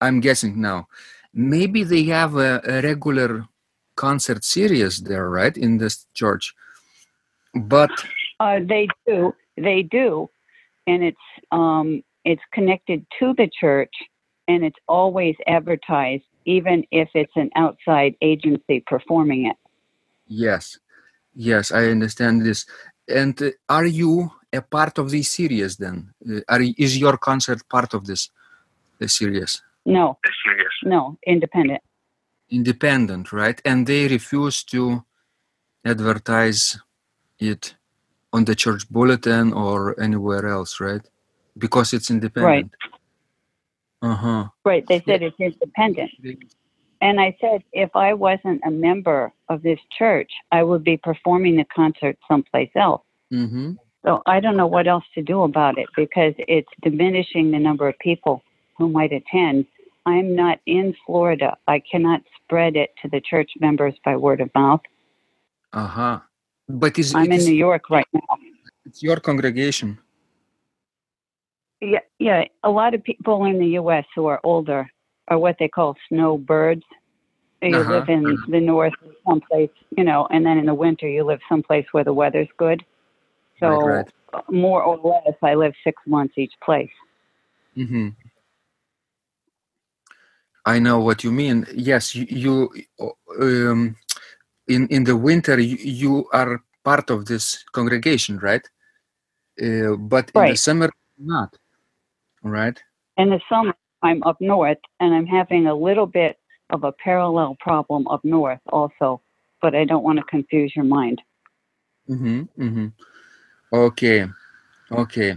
i'm 0.00 0.20
guessing 0.20 0.60
now 0.60 0.86
maybe 1.34 1.82
they 1.84 2.04
have 2.04 2.36
a, 2.36 2.60
a 2.64 2.80
regular 2.82 3.46
concert 3.96 4.44
series 4.44 4.94
there 5.08 5.28
right 5.28 5.56
in 5.56 5.78
this 5.78 6.06
church 6.14 6.54
but 7.54 7.90
Uh, 8.40 8.60
they 8.68 8.88
do, 9.06 9.34
they 9.56 9.82
do, 9.82 10.28
and 10.86 11.02
it's 11.04 11.18
um, 11.52 12.02
it's 12.24 12.42
connected 12.52 13.04
to 13.18 13.34
the 13.36 13.50
church, 13.60 13.92
and 14.48 14.64
it's 14.64 14.78
always 14.88 15.34
advertised, 15.46 16.24
even 16.44 16.84
if 16.90 17.08
it's 17.14 17.32
an 17.36 17.50
outside 17.56 18.14
agency 18.22 18.82
performing 18.86 19.46
it. 19.46 19.56
Yes, 20.28 20.78
yes, 21.34 21.72
I 21.72 21.86
understand 21.86 22.44
this. 22.44 22.66
And 23.08 23.40
uh, 23.42 23.50
are 23.68 23.86
you 23.86 24.30
a 24.52 24.62
part 24.62 24.98
of 24.98 25.10
this 25.10 25.30
series 25.30 25.76
then? 25.76 26.12
Uh, 26.28 26.40
are 26.48 26.60
is 26.62 26.98
your 26.98 27.16
concert 27.16 27.68
part 27.68 27.94
of 27.94 28.06
this 28.06 28.30
uh, 29.02 29.06
series? 29.06 29.62
No, 29.86 30.18
the 30.22 30.30
series. 30.44 30.68
no, 30.84 31.18
independent. 31.26 31.82
Independent, 32.50 33.32
right? 33.32 33.60
And 33.64 33.86
they 33.86 34.08
refuse 34.08 34.62
to 34.64 35.04
advertise 35.84 36.78
it 37.38 37.74
on 38.32 38.44
the 38.44 38.54
church 38.54 38.88
bulletin 38.90 39.52
or 39.52 39.98
anywhere 40.00 40.46
else, 40.46 40.80
right? 40.80 41.02
Because 41.56 41.92
it's 41.92 42.10
independent. 42.10 42.72
Right. 44.02 44.10
Uh 44.10 44.14
huh. 44.14 44.48
Right? 44.64 44.86
They 44.86 45.00
said 45.00 45.22
it's 45.22 45.40
independent, 45.40 46.10
and 47.00 47.20
I 47.20 47.36
said 47.40 47.62
if 47.72 47.94
I 47.94 48.12
wasn't 48.14 48.60
a 48.66 48.70
member 48.70 49.32
of 49.48 49.62
this 49.62 49.78
church, 49.96 50.30
I 50.52 50.62
would 50.62 50.84
be 50.84 50.96
performing 50.96 51.56
the 51.56 51.64
concert 51.64 52.16
someplace 52.26 52.70
else. 52.74 53.02
Mm-hmm. 53.32 53.72
So 54.04 54.22
I 54.26 54.40
don't 54.40 54.56
know 54.56 54.66
what 54.66 54.86
else 54.86 55.04
to 55.14 55.22
do 55.22 55.42
about 55.42 55.78
it 55.78 55.88
because 55.96 56.34
it's 56.38 56.68
diminishing 56.82 57.50
the 57.50 57.58
number 57.58 57.88
of 57.88 57.98
people 57.98 58.42
who 58.76 58.88
might 58.88 59.12
attend. 59.12 59.66
I'm 60.06 60.34
not 60.34 60.60
in 60.66 60.94
Florida. 61.04 61.56
I 61.66 61.82
cannot 61.90 62.22
spread 62.36 62.76
it 62.76 62.90
to 63.02 63.08
the 63.08 63.20
church 63.20 63.50
members 63.60 63.94
by 64.04 64.16
word 64.16 64.40
of 64.40 64.50
mouth. 64.54 64.80
Uh 65.72 65.86
huh. 65.86 66.20
But 66.68 66.98
is 66.98 67.14
I'm 67.14 67.26
in 67.26 67.32
is, 67.32 67.46
New 67.46 67.54
York 67.54 67.90
right 67.90 68.06
now. 68.12 68.36
it's 68.86 69.02
your 69.02 69.16
congregation? 69.16 69.98
Yeah, 71.80 72.00
yeah. 72.18 72.44
A 72.64 72.70
lot 72.70 72.94
of 72.94 73.04
people 73.04 73.44
in 73.44 73.58
the 73.58 73.70
U.S. 73.80 74.04
who 74.14 74.26
are 74.26 74.40
older 74.42 74.90
are 75.28 75.38
what 75.38 75.56
they 75.58 75.68
call 75.68 75.96
snowbirds. 76.08 76.84
You 77.60 77.76
Uh-huh, 77.76 77.92
live 77.94 78.08
in 78.08 78.24
uh-huh. 78.24 78.46
the 78.54 78.60
north, 78.60 78.94
someplace, 79.26 79.74
you 79.96 80.04
know, 80.04 80.28
and 80.30 80.46
then 80.46 80.58
in 80.58 80.66
the 80.66 80.74
winter 80.74 81.08
you 81.08 81.24
live 81.24 81.40
someplace 81.48 81.86
where 81.92 82.04
the 82.04 82.12
weather's 82.12 82.52
good. 82.56 82.84
So 83.58 83.68
right, 83.68 84.06
right. 84.32 84.50
more 84.50 84.80
or 84.82 84.96
less, 85.10 85.36
I 85.42 85.54
live 85.54 85.74
six 85.82 85.96
months 86.06 86.34
each 86.38 86.54
place. 86.64 86.96
Mm-hmm. 87.76 88.08
I 90.64 90.78
know 90.78 91.00
what 91.00 91.24
you 91.24 91.32
mean. 91.32 91.66
Yes, 91.74 92.14
you, 92.14 92.26
you 92.44 92.54
um, 93.40 93.96
in 94.68 94.86
in 94.88 95.02
the 95.04 95.16
winter 95.16 95.58
you, 95.58 95.78
you 96.02 96.28
are 96.32 96.62
part 96.84 97.10
of 97.10 97.24
this 97.26 97.64
congregation, 97.72 98.38
right? 98.38 98.64
Uh, 99.60 99.96
but 99.96 100.30
in 100.34 100.50
the 100.50 100.56
summer, 100.56 100.90
not. 101.18 101.56
Right. 102.44 102.78
In 103.16 103.30
the 103.30 103.40
summer, 103.48 103.74
I'm 104.02 104.22
up 104.24 104.36
north 104.40 104.78
and 105.00 105.14
I'm 105.14 105.26
having 105.26 105.66
a 105.66 105.74
little 105.74 106.06
bit 106.06 106.36
of 106.70 106.84
a 106.84 106.92
parallel 106.92 107.56
problem 107.60 108.06
up 108.08 108.24
north 108.24 108.60
also, 108.70 109.20
but 109.62 109.74
I 109.74 109.84
don't 109.84 110.04
want 110.04 110.18
to 110.18 110.24
confuse 110.24 110.72
your 110.76 110.84
mind. 110.84 111.20
Mm-hmm, 112.08 112.42
mm-hmm. 112.58 112.86
Okay, 113.72 114.26
okay. 114.90 115.36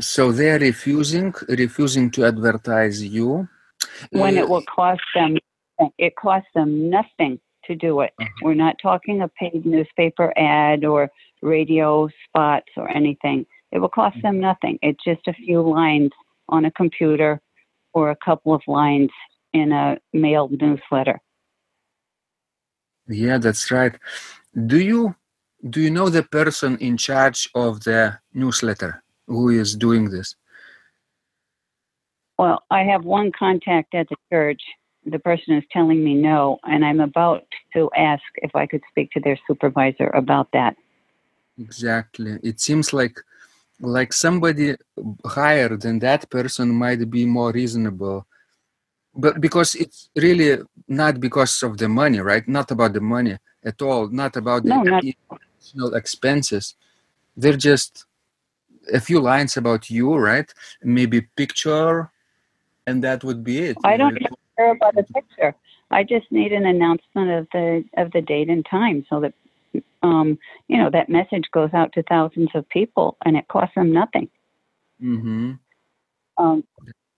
So 0.00 0.32
they're 0.32 0.58
refusing, 0.58 1.34
refusing 1.48 2.10
to 2.12 2.24
advertise 2.24 3.02
you. 3.02 3.48
When 4.10 4.38
Uh, 4.38 4.42
it 4.42 4.48
will 4.48 4.62
cost 4.62 5.02
them, 5.14 5.36
it 5.98 6.14
costs 6.16 6.48
them 6.54 6.88
nothing 6.88 7.40
to 7.64 7.74
do 7.74 8.00
it. 8.00 8.12
Uh-huh. 8.20 8.30
We're 8.42 8.54
not 8.54 8.76
talking 8.80 9.22
a 9.22 9.28
paid 9.28 9.66
newspaper 9.66 10.32
ad 10.36 10.84
or 10.84 11.10
radio 11.42 12.08
spots 12.24 12.70
or 12.76 12.88
anything. 12.88 13.44
It 13.72 13.78
will 13.80 13.88
cost 13.88 14.16
them 14.22 14.40
nothing. 14.40 14.78
It's 14.82 15.02
just 15.04 15.26
a 15.26 15.34
few 15.34 15.60
lines 15.60 16.10
on 16.48 16.64
a 16.64 16.70
computer 16.70 17.40
or 17.92 18.10
a 18.10 18.16
couple 18.16 18.54
of 18.54 18.62
lines 18.66 19.10
in 19.52 19.72
a 19.72 19.98
mailed 20.12 20.60
newsletter. 20.60 21.20
Yeah, 23.08 23.38
that's 23.38 23.70
right. 23.70 23.94
Do 24.66 24.78
you 24.78 25.14
do 25.68 25.80
you 25.80 25.90
know 25.90 26.08
the 26.08 26.22
person 26.22 26.76
in 26.78 26.96
charge 26.96 27.48
of 27.54 27.84
the 27.84 28.18
newsletter 28.32 29.02
who 29.26 29.48
is 29.48 29.74
doing 29.74 30.10
this? 30.10 30.36
Well, 32.38 32.62
I 32.70 32.84
have 32.84 33.04
one 33.04 33.32
contact 33.36 33.94
at 33.94 34.08
the 34.08 34.16
church. 34.30 34.62
The 35.04 35.18
person 35.18 35.56
is 35.56 35.64
telling 35.72 36.04
me 36.04 36.14
no, 36.14 36.58
and 36.64 36.84
I'm 36.84 37.00
about 37.00 37.44
to 37.72 37.90
ask 37.96 38.22
if 38.36 38.54
I 38.54 38.66
could 38.66 38.82
speak 38.90 39.10
to 39.12 39.20
their 39.20 39.38
supervisor 39.46 40.08
about 40.08 40.48
that. 40.52 40.76
Exactly. 41.58 42.38
It 42.42 42.60
seems 42.60 42.92
like 42.92 43.18
like 43.80 44.12
somebody 44.12 44.76
higher 45.24 45.76
than 45.76 45.98
that 46.00 46.28
person 46.30 46.70
might 46.70 47.10
be 47.10 47.24
more 47.26 47.52
reasonable. 47.52 48.26
But 49.14 49.40
because 49.40 49.74
it's 49.74 50.10
really 50.16 50.58
not 50.86 51.20
because 51.20 51.62
of 51.62 51.78
the 51.78 51.88
money, 51.88 52.20
right? 52.20 52.46
Not 52.46 52.70
about 52.70 52.92
the 52.92 53.00
money 53.00 53.36
at 53.64 53.80
all, 53.82 54.08
not 54.08 54.36
about 54.36 54.62
the 54.64 54.70
No, 54.70 54.82
not- 54.82 55.04
expenses. 55.94 56.74
They're 57.36 57.56
just 57.56 58.04
a 58.92 59.00
few 59.00 59.20
lines 59.20 59.56
about 59.56 59.90
you, 59.90 60.14
right? 60.16 60.52
Maybe 60.82 61.20
picture 61.36 62.10
and 62.86 63.04
that 63.04 63.22
would 63.22 63.44
be 63.44 63.58
it. 63.58 63.76
I 63.84 63.96
don't 63.96 64.18
care 64.56 64.70
about 64.72 64.98
a 64.98 65.02
picture. 65.02 65.54
I 65.90 66.04
just 66.04 66.30
need 66.32 66.52
an 66.52 66.66
announcement 66.66 67.30
of 67.30 67.48
the 67.52 67.84
of 67.96 68.10
the 68.12 68.22
date 68.22 68.48
and 68.48 68.64
time 68.64 69.04
so 69.08 69.20
that 69.20 69.34
um, 70.02 70.38
you 70.68 70.78
know 70.78 70.90
that 70.90 71.08
message 71.08 71.44
goes 71.52 71.70
out 71.74 71.92
to 71.92 72.02
thousands 72.04 72.50
of 72.54 72.68
people 72.68 73.16
and 73.24 73.36
it 73.36 73.48
costs 73.48 73.74
them 73.74 73.92
nothing. 73.92 74.28
Mhm. 75.02 75.58
Um, 76.38 76.64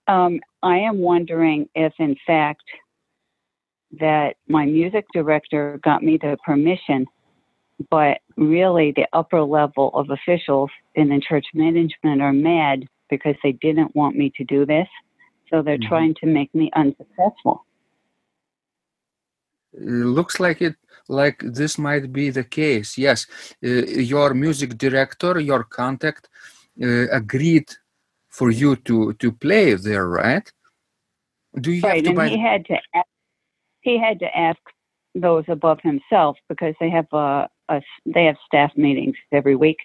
um, 0.07 0.39
I 0.63 0.77
am 0.77 0.99
wondering 0.99 1.69
if, 1.75 1.93
in 1.99 2.15
fact, 2.25 2.63
that 3.99 4.35
my 4.47 4.65
music 4.65 5.05
director 5.13 5.79
got 5.83 6.03
me 6.03 6.17
the 6.17 6.37
permission, 6.45 7.05
but 7.89 8.19
really 8.37 8.91
the 8.91 9.07
upper 9.13 9.41
level 9.41 9.91
of 9.93 10.09
officials 10.09 10.69
in 10.95 11.09
the 11.09 11.19
church 11.19 11.45
management 11.53 12.21
are 12.21 12.33
mad 12.33 12.85
because 13.09 13.35
they 13.43 13.51
didn't 13.53 13.95
want 13.95 14.15
me 14.15 14.31
to 14.37 14.43
do 14.45 14.65
this. 14.65 14.87
So 15.49 15.61
they're 15.61 15.77
Mhm. 15.77 15.87
trying 15.87 16.15
to 16.15 16.25
make 16.25 16.53
me 16.55 16.71
unsuccessful. 16.73 17.65
It 19.73 20.05
looks 20.17 20.39
like 20.39 20.61
it 20.61 20.75
like 21.07 21.39
this 21.43 21.77
might 21.77 22.11
be 22.13 22.29
the 22.29 22.43
case. 22.43 22.97
Yes 22.97 23.25
uh, 23.63 23.67
your 24.13 24.33
music 24.33 24.77
director 24.77 25.39
your 25.39 25.63
contact 25.63 26.29
uh, 26.81 27.07
agreed 27.11 27.69
for 28.29 28.51
you 28.51 28.75
to 28.87 29.13
to 29.13 29.31
play 29.31 29.73
there 29.73 30.07
right? 30.07 30.51
Do 31.59 31.71
you 31.71 31.81
have 31.83 31.89
right, 31.89 32.03
to 32.03 32.11
and 32.11 32.17
buy 32.17 32.27
he 32.29 32.39
had 32.39 32.65
to 32.67 32.77
ask, 32.95 33.07
he 33.81 33.97
had 33.97 34.19
to 34.19 34.37
ask 34.37 34.59
those 35.15 35.43
above 35.47 35.79
himself 35.81 36.37
because 36.47 36.75
they 36.79 36.89
have 36.89 37.07
a, 37.11 37.49
a 37.69 37.81
they 38.05 38.25
have 38.25 38.37
staff 38.45 38.71
meetings 38.77 39.15
every 39.31 39.55
week, 39.55 39.77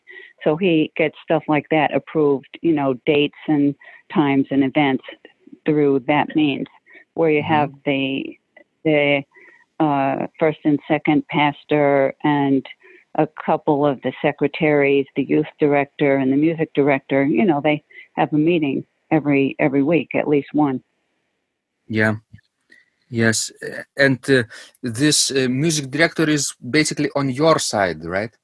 so 0.45 0.57
he 0.57 0.93
gets 0.97 1.17
stuff 1.25 1.43
like 1.49 1.67
that 1.71 1.93
approved, 1.95 2.59
you 2.63 2.73
know, 2.73 2.95
dates 3.07 3.39
and 3.49 3.75
times 4.13 4.47
and 4.51 4.63
events 4.63 5.05
through 5.65 6.01
that 6.07 6.35
means, 6.37 6.67
where 7.15 7.31
you 7.31 7.43
Mhm. 7.43 7.47
have 7.49 7.73
the 7.85 8.39
the 8.85 9.23
uh, 9.81 10.27
first 10.39 10.59
and 10.65 10.79
second 10.89 11.27
pastor 11.29 12.15
and 12.25 12.67
a 13.17 13.29
couple 13.45 13.87
of 13.87 14.01
the 14.03 14.13
secretaries, 14.23 15.07
the 15.17 15.25
youth 15.25 15.47
director 15.59 16.17
and 16.17 16.33
the 16.33 16.37
music 16.37 16.71
director. 16.75 17.25
You 17.25 17.45
know, 17.45 17.61
they 17.63 17.83
have 18.15 18.33
a 18.33 18.39
meeting 18.39 18.85
every 19.11 19.57
every 19.59 19.83
week, 19.83 20.15
at 20.15 20.29
least 20.29 20.49
one. 20.53 20.83
yeah 21.89 22.17
yes 23.09 23.53
and 23.97 24.19
uh, 24.31 24.43
this 24.83 25.31
uh, 25.31 25.47
music 25.49 25.91
director 25.91 26.29
is 26.29 26.55
basically 26.71 27.11
on 27.15 27.31
your 27.31 27.59
side 27.59 28.05
right 28.05 28.37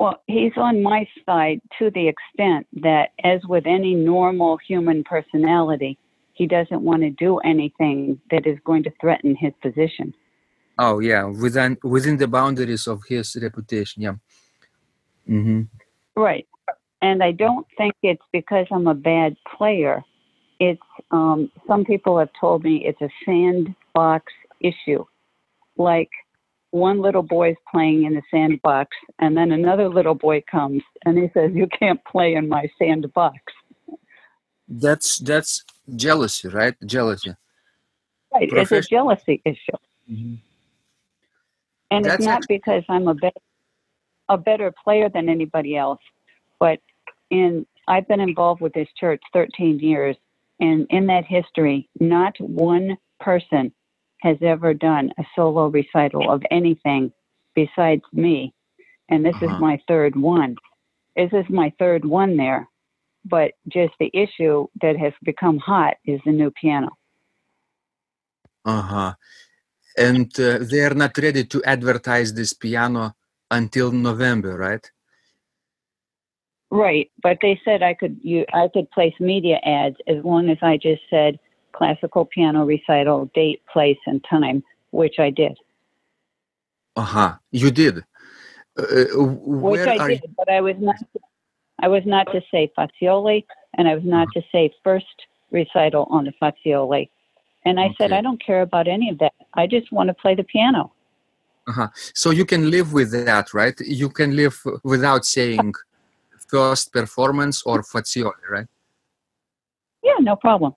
Well, 0.00 0.22
he's 0.26 0.56
on 0.56 0.82
my 0.82 1.06
side 1.26 1.60
to 1.78 1.90
the 1.90 2.08
extent 2.08 2.66
that, 2.82 3.10
as 3.22 3.42
with 3.46 3.66
any 3.66 3.94
normal 3.94 4.56
human 4.56 5.04
personality, 5.04 5.98
he 6.40 6.46
doesn't 6.46 6.82
want 6.90 7.02
to 7.02 7.10
do 7.26 7.32
anything 7.54 7.96
that 8.32 8.44
is 8.52 8.58
going 8.68 8.82
to 8.88 8.92
threaten 9.02 9.32
his 9.44 9.54
position. 9.66 10.08
oh 10.86 10.96
yeah 11.10 11.24
within 11.44 11.72
within 11.94 12.16
the 12.22 12.28
boundaries 12.38 12.84
of 12.92 12.98
his 13.12 13.26
reputation 13.46 13.98
yeah 14.06 14.16
hmm 15.26 15.62
Right. 16.16 16.46
And 17.02 17.22
I 17.22 17.32
don't 17.32 17.66
think 17.78 17.94
it's 18.02 18.28
because 18.32 18.66
I'm 18.70 18.86
a 18.86 18.94
bad 18.94 19.36
player. 19.56 19.96
It's 20.58 20.90
um, 21.10 21.50
some 21.68 21.84
people 21.84 22.18
have 22.18 22.30
told 22.38 22.64
me 22.64 22.74
it's 22.88 23.00
a 23.00 23.10
sandbox 23.24 24.24
issue. 24.60 25.04
Like 25.76 26.10
one 26.72 27.00
little 27.00 27.22
boy's 27.22 27.56
playing 27.72 28.04
in 28.04 28.14
the 28.14 28.22
sandbox, 28.30 28.88
and 29.18 29.36
then 29.36 29.50
another 29.52 29.88
little 29.88 30.14
boy 30.14 30.42
comes 30.50 30.82
and 31.04 31.16
he 31.18 31.30
says, 31.34 31.52
"You 31.54 31.68
can't 31.80 32.00
play 32.04 32.34
in 32.34 32.48
my 32.48 32.64
sandbox." 32.78 33.38
that's 34.68 35.18
that's 35.18 35.64
jealousy 35.96 36.48
right 36.48 36.76
jealousy 36.86 37.34
Right. 38.34 38.50
It's 38.54 38.72
a 38.72 38.82
jealousy 38.82 39.42
issue. 39.44 39.78
And 41.90 42.06
That's 42.06 42.18
it's 42.18 42.20
not 42.20 42.48
because 42.48 42.84
I'm 42.88 43.08
a 43.08 43.14
better, 43.14 43.40
a 44.28 44.38
better 44.38 44.72
player 44.84 45.08
than 45.10 45.28
anybody 45.28 45.76
else, 45.76 46.00
but 46.60 46.80
in 47.30 47.66
I've 47.88 48.08
been 48.08 48.20
involved 48.20 48.62
with 48.62 48.74
this 48.74 48.88
church 48.98 49.22
13 49.34 49.80
years, 49.80 50.16
and 50.60 50.86
in 50.90 51.06
that 51.08 51.26
history, 51.26 51.88
not 52.00 52.34
one 52.40 52.98
person 53.20 53.72
has 54.22 54.38
ever 54.42 54.74
done 54.74 55.12
a 55.18 55.24
solo 55.36 55.68
recital 55.68 56.30
of 56.30 56.42
anything 56.50 57.12
besides 57.54 58.02
me, 58.12 58.54
and 59.10 59.24
this 59.24 59.36
is 59.42 59.52
Uh-huh. 59.52 59.58
my 59.58 59.80
third 59.88 60.16
one. 60.16 60.56
This 61.16 61.30
is 61.34 61.46
my 61.50 61.72
third 61.80 62.04
one 62.06 62.38
there, 62.38 62.68
but 63.24 63.52
just 63.68 63.92
the 63.98 64.10
issue 64.14 64.66
that 64.80 64.96
has 64.96 65.12
become 65.22 65.58
hot 65.58 65.94
is 66.04 66.20
the 66.24 66.32
new 66.32 66.50
piano. 66.50 66.90
Uh-huh. 68.64 69.14
And 69.96 70.30
uh, 70.38 70.58
they 70.60 70.80
are 70.80 70.94
not 70.94 71.16
ready 71.18 71.44
to 71.44 71.62
advertise 71.64 72.34
this 72.34 72.52
piano 72.52 73.14
until 73.50 73.90
November, 73.90 74.56
right? 74.56 74.90
Right, 76.70 77.10
but 77.20 77.38
they 77.42 77.60
said 77.64 77.82
I 77.82 77.94
could 77.94 78.20
you 78.22 78.44
I 78.52 78.68
could 78.72 78.88
place 78.92 79.14
media 79.18 79.58
ads 79.64 79.96
as 80.06 80.24
long 80.24 80.48
as 80.50 80.58
I 80.62 80.76
just 80.76 81.02
said 81.10 81.40
classical 81.72 82.24
piano 82.24 82.64
recital 82.64 83.28
date, 83.34 83.60
place, 83.72 83.98
and 84.06 84.24
time, 84.28 84.62
which 84.92 85.18
I 85.18 85.30
did. 85.30 85.58
Uh-huh. 86.94 87.34
You 87.50 87.72
did. 87.72 88.04
Uh, 88.78 88.82
uh, 88.82 89.24
Which 89.24 89.80
I 89.80 90.08
did, 90.08 90.34
but 90.36 90.48
I 90.48 90.60
was 90.60 90.76
not 90.78 90.96
I 91.80 91.88
was 91.88 92.02
not 92.06 92.26
to 92.32 92.40
say 92.50 92.70
Fazioli 92.76 93.44
and 93.74 93.88
I 93.88 93.94
was 93.94 94.04
not 94.04 94.28
to 94.34 94.42
say 94.52 94.72
first 94.84 95.06
recital 95.50 96.06
on 96.10 96.24
the 96.24 96.32
Fazioli. 96.40 97.08
And 97.64 97.78
I 97.78 97.94
said 97.98 98.12
I 98.12 98.20
don't 98.20 98.42
care 98.44 98.62
about 98.62 98.88
any 98.88 99.10
of 99.10 99.18
that. 99.18 99.32
I 99.54 99.66
just 99.66 99.92
want 99.92 100.08
to 100.08 100.14
play 100.14 100.34
the 100.34 100.44
piano. 100.44 100.92
Uh-huh. 101.68 101.88
So 102.14 102.30
you 102.30 102.44
can 102.44 102.70
live 102.70 102.92
with 102.92 103.10
that, 103.12 103.52
right? 103.52 103.78
You 103.80 104.08
can 104.08 104.34
live 104.34 104.56
without 104.82 105.24
saying 105.24 105.74
first 106.48 106.92
performance 106.92 107.62
or 107.64 107.82
fazioli, 107.82 108.44
right? 108.50 108.66
Yeah, 110.02 110.18
no 110.20 110.36
problem. 110.36 110.74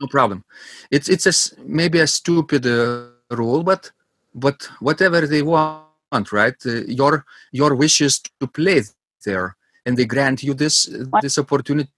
No 0.00 0.06
problem. 0.08 0.44
It's 0.90 1.08
it's 1.08 1.26
a 1.26 1.34
maybe 1.62 2.00
a 2.00 2.06
stupid 2.06 2.66
uh, 2.66 3.06
rule, 3.30 3.62
but 3.62 3.90
but 4.34 4.68
whatever 4.80 5.26
they 5.26 5.42
want, 5.42 6.32
right? 6.32 6.54
Uh, 6.66 6.82
your 6.86 7.24
your 7.52 7.74
wish 7.74 8.00
is 8.00 8.20
to 8.40 8.46
play 8.46 8.82
there, 9.24 9.56
and 9.86 9.96
they 9.96 10.04
grant 10.06 10.42
you 10.42 10.54
this 10.54 10.88
this 11.22 11.38
opportunity, 11.38 11.90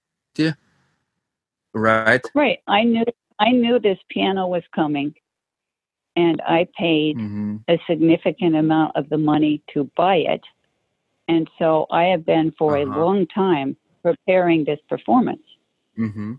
right? 1.75 2.25
Right. 2.35 2.61
I 2.68 2.85
knew 2.85 3.05
I 3.38 3.51
knew 3.53 3.79
this 3.79 3.99
piano 4.09 4.47
was 4.47 4.62
coming 4.75 5.14
and 6.16 6.40
I 6.47 6.68
paid 6.79 7.16
hmm 7.16 7.57
a 7.68 7.79
significant 7.87 8.57
amount 8.57 8.97
of 8.97 9.09
the 9.09 9.18
money 9.18 9.62
to 9.73 9.88
buy 9.97 10.16
it. 10.35 10.45
And 11.29 11.49
so 11.59 11.87
I 11.90 12.05
have 12.12 12.25
been 12.27 12.53
for 12.59 12.77
Uh-huh. 12.77 12.85
a 12.87 12.99
long 13.01 13.27
time 13.29 13.77
preparing 14.03 14.64
this 14.64 14.81
performance. 14.88 15.47
mm-hmm. 15.97 16.33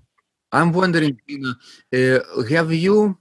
I'm 0.51 0.71
wondering, 0.73 1.17
uh, 1.93 2.19
have 2.49 2.71
you, 2.73 3.17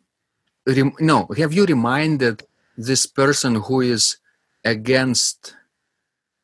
rem- 0.66 0.96
no, 1.00 1.28
have 1.36 1.52
you 1.52 1.64
reminded 1.64 2.42
this 2.76 3.06
person 3.06 3.54
who 3.66 3.80
is 3.80 4.18
against 4.64 5.54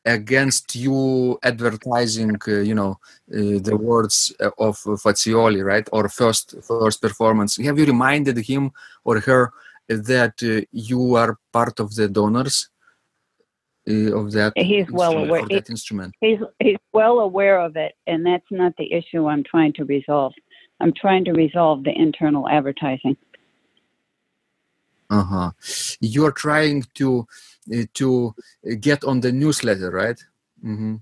against 0.05 0.75
you 0.75 1.37
advertising, 1.43 2.35
uh, 2.47 2.59
you 2.59 2.75
know, 2.75 2.99
uh, 3.33 3.59
the 3.69 3.77
words 3.79 4.33
of 4.57 4.77
Fazioli, 5.03 5.63
right, 5.63 5.87
or 5.91 6.09
first 6.09 6.55
first 6.63 7.01
performance? 7.01 7.57
Have 7.57 7.77
you 7.77 7.85
reminded 7.85 8.37
him 8.37 8.71
or 9.03 9.19
her 9.19 9.51
that 9.87 10.35
uh, 10.43 10.65
you 10.71 11.15
are 11.15 11.37
part 11.51 11.79
of 11.79 11.95
the 11.95 12.07
donors? 12.07 12.69
Uh, 13.89 14.15
of 14.19 14.31
that 14.33 14.53
he's 14.55 14.85
well 14.91 15.17
aware 15.17 15.41
of 15.41 15.49
that 15.49 15.69
instrument? 15.69 16.13
He's 16.21 16.39
he's 16.59 16.77
well 16.93 17.19
aware 17.19 17.59
of 17.59 17.75
it 17.75 17.93
and 18.05 18.23
that's 18.25 18.51
not 18.51 18.75
the 18.77 18.91
issue 18.93 19.25
i'm 19.27 19.43
trying 19.43 19.73
to 19.73 19.85
resolve. 19.85 20.33
I'm 20.79 20.93
trying 20.93 21.25
to 21.25 21.33
resolve 21.33 21.83
the 21.83 21.91
internal 21.91 22.47
advertising. 22.47 23.17
Uh-huh. 25.09 25.51
You're 25.99 26.31
trying 26.31 26.83
to 26.95 27.19
uh, 27.19 27.23
to 27.93 28.33
get 28.79 29.03
on 29.03 29.19
the 29.21 29.31
newsletter 29.31 29.91
right 29.91 30.19
mm-hmm. 30.63 30.95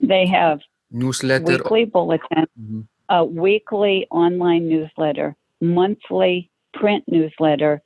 they 0.00 0.26
have 0.26 0.60
newsletter 0.90 1.44
weekly 1.44 1.84
bulletin 1.84 2.46
mm-hmm. 2.60 2.80
a 3.08 3.24
weekly 3.24 4.06
online 4.10 4.68
newsletter 4.68 5.36
monthly 5.60 6.50
print 6.72 7.04
newsletter 7.08 7.82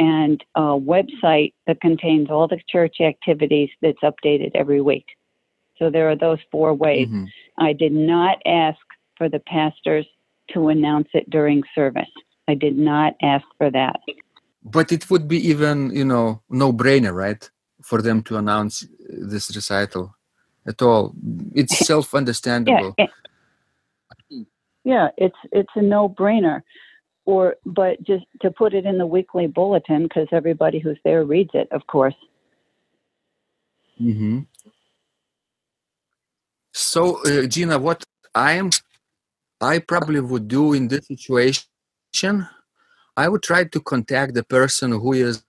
and 0.00 0.42
a 0.54 0.60
website 0.62 1.52
that 1.66 1.80
contains 1.82 2.30
all 2.30 2.48
the 2.48 2.58
church 2.68 2.96
activities 3.02 3.68
that's 3.82 4.00
updated 4.02 4.50
every 4.54 4.80
week. 4.80 5.04
So 5.78 5.90
there 5.90 6.08
are 6.08 6.16
those 6.16 6.38
four 6.50 6.72
ways. 6.72 7.08
Mm-hmm. 7.08 7.24
I 7.58 7.74
did 7.74 7.92
not 7.92 8.38
ask 8.46 8.78
for 9.18 9.28
the 9.28 9.40
pastors 9.40 10.06
to 10.54 10.68
announce 10.68 11.08
it 11.12 11.28
during 11.28 11.62
service. 11.74 12.08
I 12.48 12.54
did 12.54 12.78
not 12.78 13.12
ask 13.20 13.44
for 13.58 13.70
that. 13.70 14.00
But 14.62 14.92
it 14.92 15.08
would 15.10 15.26
be 15.26 15.48
even, 15.48 15.90
you 15.90 16.04
know, 16.04 16.42
no 16.50 16.72
brainer, 16.72 17.14
right? 17.14 17.48
For 17.82 18.02
them 18.02 18.22
to 18.24 18.36
announce 18.36 18.86
this 19.08 19.54
recital 19.54 20.14
at 20.66 20.82
all. 20.82 21.14
It's 21.54 21.78
self 21.78 22.14
understandable. 22.14 22.94
Yeah, 22.98 23.06
yeah, 24.84 25.08
it's 25.16 25.36
it's 25.52 25.70
a 25.74 25.82
no 25.82 26.08
brainer 26.08 26.62
or 27.24 27.56
but 27.64 28.02
just 28.02 28.24
to 28.42 28.50
put 28.50 28.74
it 28.74 28.84
in 28.84 28.98
the 28.98 29.06
weekly 29.06 29.46
bulletin 29.46 30.04
because 30.04 30.28
everybody 30.32 30.78
who's 30.78 30.98
there 31.04 31.24
reads 31.24 31.50
it, 31.54 31.68
of 31.70 31.86
course. 31.86 32.14
Mm-hmm. 34.00 34.40
So, 36.72 37.22
uh, 37.24 37.46
Gina, 37.46 37.78
what 37.78 38.02
I'm, 38.34 38.70
I 39.60 39.80
probably 39.80 40.20
would 40.20 40.48
do 40.48 40.72
in 40.72 40.88
this 40.88 41.06
situation, 41.06 42.48
I 43.24 43.28
would 43.28 43.42
try 43.42 43.62
to 43.64 43.80
contact 43.92 44.30
the 44.34 44.42
person 44.42 44.88
who 44.92 45.12
is 45.12 45.44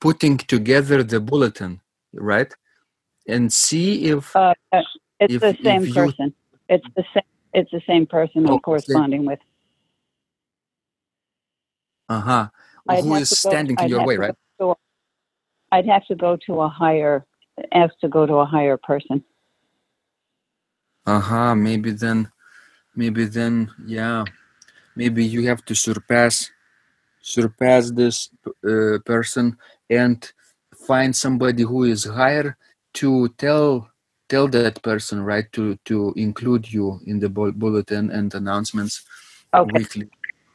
putting 0.00 0.36
together 0.54 0.98
the 1.12 1.20
bulletin, 1.20 1.80
right, 2.12 2.52
and 3.28 3.52
see 3.52 4.06
if 4.12 4.34
uh, 4.34 4.54
it's 4.72 5.34
if, 5.34 5.40
the 5.40 5.56
same 5.62 5.84
person. 5.92 6.34
It's 6.68 6.88
the 6.96 7.04
same. 7.14 7.28
It's 7.58 7.70
the 7.70 7.82
same 7.86 8.04
person 8.16 8.38
oh, 8.48 8.54
I'm 8.54 8.58
corresponding 8.58 9.24
with. 9.30 9.38
Uh-huh. 12.08 12.48
Who 12.88 13.14
is 13.14 13.30
standing 13.30 13.76
in 13.80 13.88
your 13.88 14.04
way, 14.04 14.16
right? 14.16 14.34
To, 14.60 14.74
I'd 15.70 15.86
have 15.86 16.04
to 16.06 16.16
go 16.16 16.36
to 16.46 16.52
a 16.62 16.68
higher 16.68 17.24
ask 17.72 17.94
to 18.00 18.08
go 18.08 18.26
to 18.26 18.34
a 18.44 18.46
higher 18.54 18.76
person. 18.76 19.22
Uh-huh. 21.06 21.54
Maybe 21.54 21.92
then 21.92 22.32
maybe 22.96 23.24
then 23.24 23.70
yeah. 23.86 24.24
Maybe 24.96 25.24
you 25.24 25.46
have 25.48 25.64
to 25.66 25.74
surpass 25.74 26.50
surpass 27.20 27.90
this 27.90 28.28
uh, 28.68 28.98
person 29.04 29.56
and 29.88 30.30
find 30.86 31.16
somebody 31.16 31.62
who 31.62 31.84
is 31.84 32.04
higher 32.04 32.56
to 32.94 33.28
tell 33.38 33.88
tell 34.28 34.46
that 34.48 34.82
person 34.82 35.22
right 35.22 35.50
to 35.52 35.76
to 35.84 36.12
include 36.16 36.70
you 36.70 37.00
in 37.06 37.18
the 37.18 37.28
bulletin 37.28 38.10
and 38.10 38.34
announcements 38.34 39.04
okay. 39.54 39.70
weekly 39.72 40.10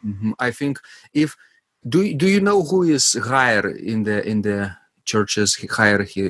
Mm-hmm. 0.05 0.31
I 0.39 0.51
think 0.51 0.79
if 1.13 1.35
do 1.87 2.13
do 2.13 2.27
you 2.27 2.41
know 2.41 2.63
who 2.63 2.83
is 2.83 3.13
higher 3.13 3.69
in 3.69 4.03
the 4.03 4.27
in 4.27 4.41
the 4.41 4.75
churches 5.05 5.55
hierarchy 5.71 6.27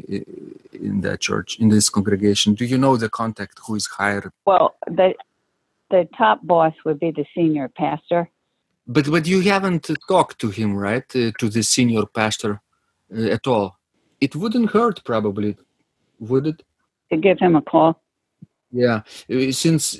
in 0.73 1.01
the 1.01 1.17
church 1.17 1.59
in 1.59 1.69
this 1.69 1.89
congregation? 1.89 2.53
Do 2.53 2.65
you 2.65 2.77
know 2.77 2.97
the 2.97 3.09
contact 3.09 3.59
who 3.65 3.75
is 3.75 3.85
higher? 3.87 4.31
Well, 4.45 4.75
the 4.87 5.13
the 5.89 6.07
top 6.17 6.39
boss 6.43 6.73
would 6.85 6.99
be 6.99 7.11
the 7.11 7.25
senior 7.35 7.67
pastor. 7.67 8.29
But 8.87 9.09
but 9.09 9.27
you 9.27 9.41
haven't 9.41 9.89
talked 10.07 10.39
to 10.39 10.49
him, 10.49 10.75
right? 10.75 11.03
Uh, 11.15 11.31
to 11.39 11.49
the 11.49 11.63
senior 11.63 12.05
pastor 12.05 12.61
uh, 13.15 13.37
at 13.37 13.47
all. 13.47 13.77
It 14.19 14.35
wouldn't 14.35 14.71
hurt, 14.71 15.03
probably, 15.05 15.55
would 16.19 16.47
it? 16.47 16.63
To 17.11 17.17
give 17.17 17.39
him 17.39 17.55
a 17.55 17.61
call. 17.61 18.01
Yeah, 18.71 19.01
uh, 19.31 19.51
since 19.51 19.97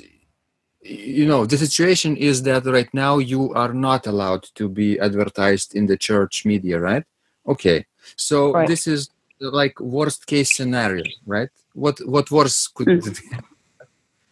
you 0.82 1.26
know 1.26 1.44
the 1.44 1.58
situation 1.58 2.16
is 2.16 2.42
that 2.42 2.64
right 2.64 2.92
now 2.94 3.18
you 3.18 3.52
are 3.54 3.72
not 3.72 4.06
allowed 4.06 4.44
to 4.54 4.68
be 4.68 4.98
advertised 4.98 5.74
in 5.74 5.86
the 5.86 5.96
church 5.96 6.46
media 6.46 6.80
right 6.80 7.04
okay 7.46 7.84
so 8.16 8.52
right. 8.52 8.66
this 8.66 8.86
is 8.86 9.10
like 9.40 9.78
worst 9.78 10.26
case 10.26 10.56
scenario 10.56 11.04
right 11.26 11.50
what 11.74 11.98
what 12.06 12.30
worse 12.30 12.66
could 12.68 12.86
mm. 12.88 13.42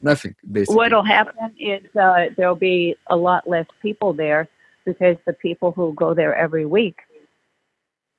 Nothing 0.00 0.34
basically 0.50 0.76
what'll 0.76 1.04
happen 1.04 1.52
is 1.58 1.84
uh, 1.96 2.26
there'll 2.36 2.54
be 2.54 2.94
a 3.08 3.16
lot 3.16 3.48
less 3.48 3.66
people 3.82 4.12
there 4.12 4.48
because 4.84 5.16
the 5.26 5.32
people 5.32 5.72
who 5.72 5.92
go 5.94 6.14
there 6.14 6.34
every 6.34 6.64
week 6.64 6.96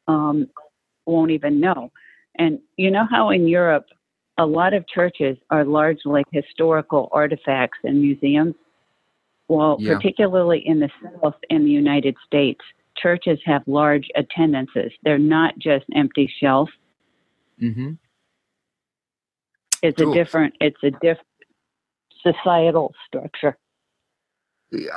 um, 0.07 0.47
won't 1.05 1.31
even 1.31 1.59
know 1.59 1.91
and 2.35 2.59
you 2.77 2.91
know 2.91 3.05
how 3.09 3.29
in 3.29 3.47
europe 3.47 3.85
a 4.39 4.45
lot 4.45 4.73
of 4.73 4.87
churches 4.87 5.37
are 5.49 5.65
largely 5.65 6.23
historical 6.31 7.09
artifacts 7.11 7.77
and 7.83 8.01
museums. 8.01 8.55
Well, 9.49 9.77
yeah. 9.79 9.95
particularly 9.95 10.63
in 10.65 10.79
the 10.79 10.89
South 11.21 11.35
in 11.49 11.65
the 11.65 11.71
United 11.71 12.15
States, 12.25 12.61
churches 12.97 13.39
have 13.45 13.63
large 13.67 14.07
attendances. 14.15 14.93
They're 15.03 15.17
not 15.19 15.59
just 15.59 15.85
empty 15.93 16.31
shelves. 16.41 16.71
Mm-hmm. 17.61 17.91
It's 19.81 19.97
True. 19.97 20.11
a 20.11 20.13
different. 20.13 20.55
It's 20.61 20.81
a 20.83 20.91
different 20.91 21.27
societal 22.21 22.93
structure. 23.08 23.58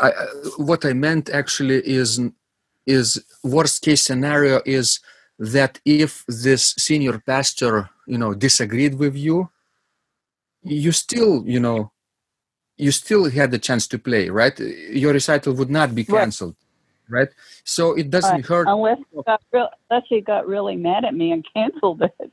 I, 0.00 0.10
what 0.56 0.84
I 0.84 0.92
meant 0.92 1.30
actually 1.30 1.78
is 1.86 2.20
is 2.86 3.24
worst 3.42 3.82
case 3.82 4.02
scenario 4.02 4.60
is 4.66 5.00
that 5.38 5.80
if 5.84 6.24
this 6.26 6.74
senior 6.76 7.18
pastor 7.20 7.88
you 8.06 8.18
know 8.18 8.34
disagreed 8.34 8.94
with 8.98 9.16
you 9.16 9.48
you 10.62 10.92
still 10.92 11.42
you 11.46 11.60
know 11.60 11.90
you 12.76 12.90
still 12.90 13.30
had 13.30 13.50
the 13.50 13.58
chance 13.58 13.86
to 13.86 13.98
play 13.98 14.28
right? 14.28 14.58
Your 14.58 15.12
recital 15.12 15.54
would 15.54 15.70
not 15.70 15.94
be 15.94 16.04
canceled 16.04 16.56
right, 17.08 17.20
right? 17.20 17.28
so 17.64 17.94
it 17.94 18.10
doesn't 18.10 18.44
hurt. 18.44 18.66
Unless 18.68 18.98
he, 19.10 19.22
got 19.22 19.40
real, 19.52 19.68
unless 19.90 20.24
got 20.26 20.46
really 20.46 20.76
mad 20.76 21.04
at 21.04 21.14
me 21.14 21.32
and 21.32 21.46
canceled 21.54 22.02
it. 22.02 22.30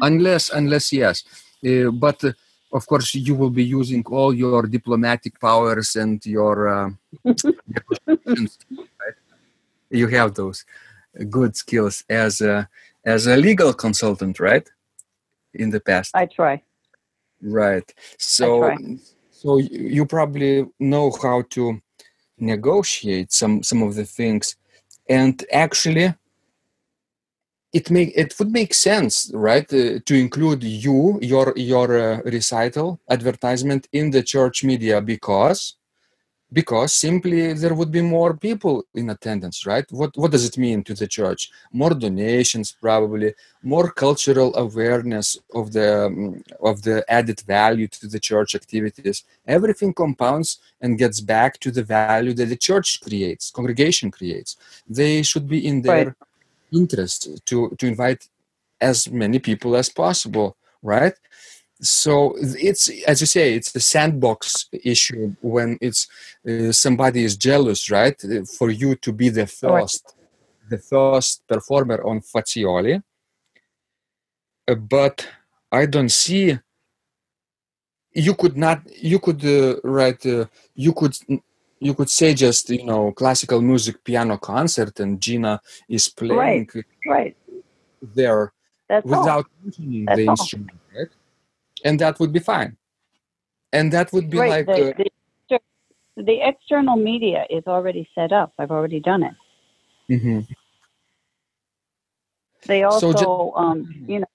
Unless 0.00 0.50
unless 0.50 0.92
yes. 0.92 1.24
Uh, 1.64 1.90
but 1.90 2.24
uh, 2.24 2.32
of 2.72 2.86
course 2.86 3.14
you 3.14 3.34
will 3.34 3.50
be 3.50 3.64
using 3.64 4.02
all 4.06 4.32
your 4.32 4.62
diplomatic 4.62 5.38
powers 5.40 5.96
and 5.96 6.24
your 6.26 6.68
uh, 6.68 6.90
right? 7.24 9.16
you 9.90 10.08
have 10.08 10.34
those 10.34 10.64
good 11.28 11.56
skills 11.56 12.04
as 12.08 12.40
a 12.40 12.68
as 13.04 13.26
a 13.26 13.36
legal 13.36 13.72
consultant, 13.72 14.38
right? 14.40 14.68
In 15.54 15.70
the 15.70 15.80
past. 15.80 16.12
I 16.14 16.26
try. 16.26 16.62
Right. 17.42 17.92
So 18.18 18.60
try. 18.60 18.76
so 19.30 19.58
you 19.58 20.06
probably 20.06 20.66
know 20.78 21.12
how 21.22 21.42
to 21.50 21.80
negotiate 22.38 23.32
some 23.32 23.62
some 23.62 23.82
of 23.82 23.94
the 23.94 24.04
things 24.04 24.56
and 25.08 25.44
actually 25.52 26.14
it 27.72 27.90
make 27.90 28.12
it 28.14 28.34
would 28.38 28.52
make 28.52 28.74
sense 28.74 29.30
right 29.34 29.72
uh, 29.72 29.98
to 30.04 30.14
include 30.14 30.62
you 30.62 31.18
your 31.22 31.52
your 31.56 31.88
uh, 31.98 32.20
recital 32.24 33.00
advertisement 33.08 33.88
in 33.92 34.10
the 34.10 34.22
church 34.22 34.62
media 34.62 35.00
because 35.00 35.76
because 36.52 36.92
simply 36.92 37.54
there 37.54 37.72
would 37.72 37.90
be 37.90 38.02
more 38.02 38.36
people 38.36 38.84
in 38.94 39.08
attendance 39.08 39.64
right? 39.66 39.86
What 39.90 40.16
what 40.16 40.30
does 40.30 40.44
it 40.44 40.58
mean 40.58 40.84
to 40.84 40.94
the 40.94 41.06
church? 41.06 41.50
More 41.72 41.94
donations 41.94 42.76
probably 42.80 43.32
more 43.62 43.90
cultural 43.90 44.54
awareness 44.56 45.38
of 45.54 45.72
the 45.72 46.06
um, 46.06 46.44
of 46.60 46.82
the 46.82 47.04
added 47.08 47.40
value 47.40 47.88
to 47.88 48.06
the 48.06 48.20
church 48.20 48.54
activities. 48.54 49.24
Everything 49.46 49.94
compounds 49.94 50.58
and 50.82 50.98
gets 50.98 51.20
back 51.20 51.58
to 51.60 51.70
the 51.70 51.84
value 51.84 52.34
that 52.34 52.50
the 52.50 52.56
church 52.68 53.00
creates 53.00 53.50
congregation 53.50 54.10
creates. 54.10 54.56
They 54.86 55.22
should 55.22 55.48
be 55.48 55.66
in 55.66 55.80
there 55.80 56.06
right. 56.06 56.14
Interest 56.72 57.40
to 57.46 57.70
to 57.78 57.86
invite 57.86 58.28
as 58.80 59.10
many 59.10 59.38
people 59.38 59.76
as 59.76 59.88
possible 59.88 60.56
right 60.82 61.14
so 61.80 62.34
it's 62.38 62.88
as 63.06 63.20
you 63.20 63.26
say 63.26 63.54
it's 63.54 63.72
the 63.72 63.80
sandbox 63.80 64.68
issue 64.84 65.34
when 65.40 65.78
it's 65.80 66.08
uh, 66.48 66.72
somebody 66.72 67.24
is 67.24 67.36
jealous 67.36 67.90
right 67.90 68.22
for 68.58 68.70
you 68.70 68.94
to 68.96 69.12
be 69.12 69.28
the 69.28 69.46
first 69.46 70.14
the 70.72 70.78
first 70.78 71.46
performer 71.46 72.02
on 72.04 72.20
Fazioli. 72.20 73.02
Uh, 74.68 74.74
but 74.74 75.28
I 75.70 75.86
don't 75.86 76.14
see. 76.24 76.58
You 78.14 78.34
could 78.34 78.56
not. 78.56 78.78
You 79.10 79.18
could 79.18 79.44
uh, 79.44 79.80
write. 79.84 80.24
Uh, 80.26 80.46
you 80.74 80.92
could. 80.92 81.14
You 81.86 81.94
could 81.94 82.10
say 82.10 82.34
just 82.34 82.70
you 82.70 82.84
know 82.84 83.12
classical 83.12 83.60
music 83.60 84.04
piano 84.04 84.38
concert 84.38 85.00
and 85.00 85.20
Gina 85.20 85.60
is 85.88 86.08
playing 86.08 86.70
Right. 86.74 86.84
Right. 87.06 87.36
there 88.00 88.52
That's 88.88 89.04
without 89.04 89.46
mentioning 89.62 90.06
the 90.06 90.28
all. 90.28 90.32
instrument, 90.32 90.78
right? 90.96 91.08
And 91.84 91.98
that 92.00 92.20
would 92.20 92.32
be 92.32 92.38
fine. 92.38 92.76
And 93.72 93.92
that 93.92 94.12
would 94.12 94.30
be 94.30 94.38
right. 94.38 94.50
like 94.50 94.68
uh, 94.68 94.92
the, 94.98 95.10
the, 95.50 95.58
the 96.16 96.38
external 96.48 96.96
media 96.96 97.46
is 97.50 97.64
already 97.66 98.08
set 98.14 98.32
up. 98.32 98.52
I've 98.58 98.70
already 98.70 99.00
done 99.00 99.22
it. 99.24 99.34
mhm. 100.10 100.46
They 102.66 102.82
So 102.82 103.08
also, 103.08 103.52
um, 103.56 103.88
you 104.06 104.20
know, 104.20 104.26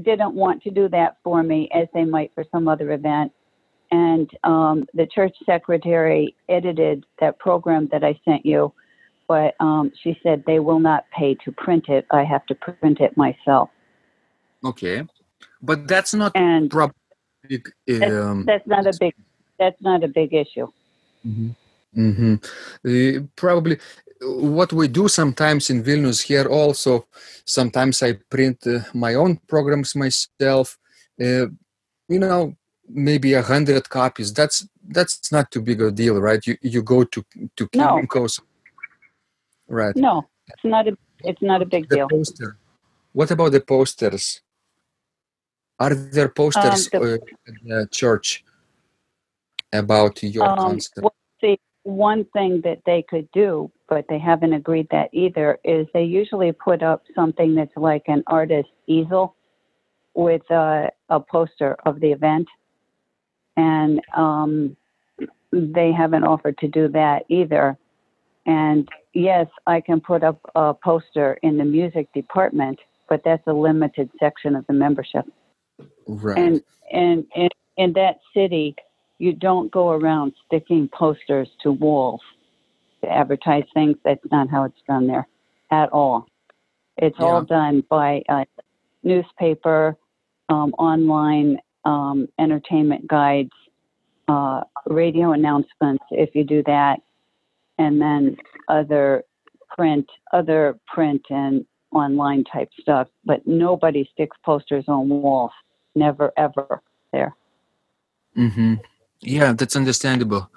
didn't 0.00 0.34
want 0.34 0.62
to 0.62 0.70
do 0.70 0.88
that 0.88 1.16
for 1.24 1.42
me 1.42 1.68
as 1.74 1.88
they 1.94 2.04
might 2.04 2.32
for 2.34 2.44
some 2.52 2.68
other 2.68 2.92
event. 2.92 3.32
And 3.92 4.30
um, 4.42 4.86
the 4.94 5.06
church 5.06 5.36
secretary 5.44 6.34
edited 6.48 7.04
that 7.20 7.38
program 7.38 7.88
that 7.92 8.02
I 8.02 8.18
sent 8.24 8.46
you, 8.46 8.72
but 9.28 9.54
um, 9.60 9.92
she 10.02 10.18
said 10.22 10.42
they 10.46 10.60
will 10.60 10.80
not 10.80 11.04
pay 11.16 11.34
to 11.44 11.52
print 11.52 11.88
it. 11.88 12.06
I 12.10 12.24
have 12.24 12.46
to 12.46 12.54
print 12.54 13.00
it 13.00 13.16
myself. 13.18 13.68
okay, 14.64 15.04
but 15.60 15.86
that's 15.86 16.14
not 16.14 16.32
And 16.34 16.70
prob- 16.70 16.92
big, 17.48 17.68
um, 18.02 18.44
that's 18.46 18.66
not 18.66 18.86
a 18.86 18.94
big 18.98 19.14
that's 19.58 19.80
not 19.82 20.02
a 20.02 20.08
big 20.08 20.32
issue. 20.34 20.68
hmm 21.94 22.34
Uh, 22.86 23.20
probably 23.36 23.78
what 24.22 24.72
we 24.72 24.88
do 24.88 25.08
sometimes 25.08 25.70
in 25.70 25.82
Vilnius 25.84 26.22
here 26.22 26.46
also, 26.48 27.06
sometimes 27.44 28.02
I 28.02 28.14
print 28.30 28.66
uh, 28.66 28.80
my 28.94 29.14
own 29.14 29.38
programs 29.48 29.94
myself. 29.94 30.78
Uh, 31.20 31.46
you 32.08 32.18
know, 32.18 32.54
maybe 32.88 33.34
a 33.34 33.42
hundred 33.42 33.88
copies. 33.88 34.32
That's 34.32 34.68
that's 34.88 35.30
not 35.32 35.50
too 35.50 35.62
big 35.62 35.80
a 35.82 35.90
deal, 35.90 36.20
right? 36.20 36.44
You 36.46 36.56
you 36.62 36.82
go 36.82 37.04
to 37.04 37.24
to 37.56 37.68
No. 37.74 37.98
Kinko's, 37.98 38.40
right? 39.68 39.96
No, 39.96 40.28
it's 40.48 40.64
not 40.64 40.88
a 40.88 40.96
it's 41.24 41.42
not 41.42 41.62
a 41.62 41.66
big 41.66 41.88
The 41.88 41.96
deal. 41.96 42.08
poster. 42.08 42.58
What 43.12 43.30
about 43.30 43.52
the 43.52 43.60
posters? 43.60 44.40
Are 45.78 45.94
there 45.94 46.28
posters 46.28 46.88
Um, 46.94 47.02
uh, 47.02 47.14
at 47.14 47.54
the 47.64 47.88
church 47.90 48.44
about 49.72 50.22
your 50.22 50.48
Um, 50.48 50.58
concert? 50.58 51.02
well, 51.02 51.14
see, 51.40 51.58
one 51.82 52.24
thing 52.26 52.60
that 52.62 52.80
they 52.86 53.02
could 53.02 53.28
do, 53.32 53.70
but 53.88 54.06
they 54.08 54.18
haven't 54.18 54.52
agreed 54.52 54.88
that 54.90 55.10
either, 55.12 55.58
is 55.64 55.86
they 55.92 56.04
usually 56.04 56.52
put 56.52 56.82
up 56.82 57.02
something 57.14 57.54
that's 57.54 57.76
like 57.76 58.04
an 58.08 58.22
artist 58.26 58.68
easel 58.86 59.34
with 60.14 60.42
a, 60.50 60.90
a 61.08 61.20
poster 61.20 61.76
of 61.84 62.00
the 62.00 62.12
event. 62.12 62.48
And 63.56 64.00
um, 64.16 64.76
they 65.52 65.92
haven't 65.92 66.24
offered 66.24 66.58
to 66.58 66.68
do 66.68 66.88
that 66.88 67.24
either. 67.28 67.76
And 68.46 68.88
yes, 69.12 69.46
I 69.66 69.80
can 69.80 70.00
put 70.00 70.22
up 70.22 70.40
a 70.54 70.74
poster 70.74 71.38
in 71.42 71.58
the 71.58 71.64
music 71.64 72.12
department, 72.12 72.78
but 73.08 73.22
that's 73.24 73.46
a 73.46 73.52
limited 73.52 74.10
section 74.18 74.56
of 74.56 74.66
the 74.66 74.72
membership. 74.72 75.26
Right. 76.06 76.38
And 76.38 76.62
and 76.90 77.24
in, 77.34 77.48
in 77.76 77.92
that 77.94 78.20
city, 78.34 78.76
you 79.18 79.32
don't 79.32 79.70
go 79.70 79.90
around 79.90 80.32
sticking 80.46 80.88
posters 80.88 81.48
to 81.62 81.72
walls 81.72 82.20
to 83.02 83.10
advertise 83.10 83.64
things. 83.74 83.96
That's 84.04 84.20
not 84.30 84.50
how 84.50 84.64
it's 84.64 84.82
done 84.86 85.06
there 85.06 85.26
at 85.70 85.90
all. 85.90 86.26
It's 86.96 87.16
all 87.18 87.42
done 87.42 87.82
by 87.88 88.22
a 88.28 88.44
newspaper, 89.02 89.96
um, 90.48 90.74
online 90.78 91.58
um, 91.84 92.28
entertainment 92.38 93.06
guides, 93.06 93.50
uh, 94.28 94.62
radio 94.86 95.32
announcements. 95.32 96.04
If 96.10 96.34
you 96.34 96.44
do 96.44 96.62
that, 96.66 97.00
and 97.78 98.00
then 98.00 98.36
other 98.68 99.24
print, 99.76 100.06
other 100.32 100.78
print 100.86 101.22
and 101.30 101.64
online 101.92 102.44
type 102.44 102.70
stuff. 102.80 103.08
But 103.24 103.46
nobody 103.46 104.08
sticks 104.12 104.36
posters 104.44 104.84
on 104.88 105.08
walls. 105.08 105.52
Never 105.94 106.32
ever 106.36 106.82
there. 107.12 107.34
hmm 108.34 108.74
Yeah, 109.20 109.52
that's 109.52 109.76
understandable. 109.76 110.50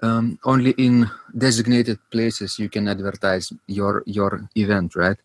Um, 0.00 0.38
only 0.44 0.70
in 0.78 1.10
designated 1.36 1.98
places 2.12 2.58
you 2.58 2.68
can 2.68 2.88
advertise 2.88 3.52
your 3.66 4.02
your 4.06 4.48
event, 4.54 4.94
right? 4.94 5.18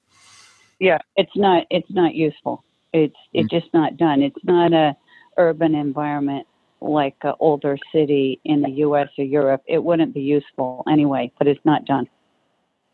Yeah, 0.80 0.98
it's 1.16 1.36
not 1.36 1.66
it's 1.70 1.92
not 1.92 2.16
useful. 2.16 2.64
It's 2.92 3.16
it's 3.34 3.50
just 3.50 3.74
not 3.74 3.98
done. 3.98 4.22
It's 4.22 4.44
not 4.44 4.74
a 4.74 4.96
urban 5.38 5.76
environment 5.76 6.48
like 6.82 7.16
an 7.22 7.34
older 7.40 7.78
city 7.92 8.40
in 8.44 8.62
the 8.62 8.70
U.S. 8.86 9.10
or 9.18 9.24
Europe. 9.24 9.64
It 9.66 9.84
wouldn't 9.84 10.14
be 10.14 10.22
useful 10.22 10.84
anyway, 10.90 11.32
but 11.38 11.48
it's 11.48 11.66
not 11.66 11.86
done. 11.86 12.08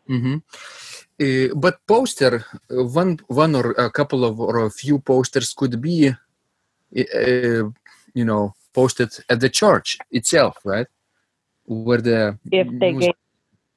hmm 0.06 0.36
Uh, 1.20 1.48
but 1.54 1.74
poster, 1.86 2.34
uh, 2.70 2.84
one 3.00 3.18
one 3.28 3.54
or 3.54 3.72
a 3.72 3.90
couple 3.90 4.24
of 4.24 4.40
or 4.40 4.54
a 4.66 4.70
few 4.70 4.98
posters 4.98 5.52
could 5.54 5.76
be, 5.80 5.96
uh, 6.08 7.64
you 8.18 8.24
know, 8.24 8.54
posted 8.72 9.10
at 9.28 9.40
the 9.40 9.50
church 9.50 9.98
itself, 10.10 10.54
right? 10.64 10.88
Where 11.64 12.02
the 12.02 12.38
If 12.50 12.68
they 12.80 12.92
gave 12.92 13.14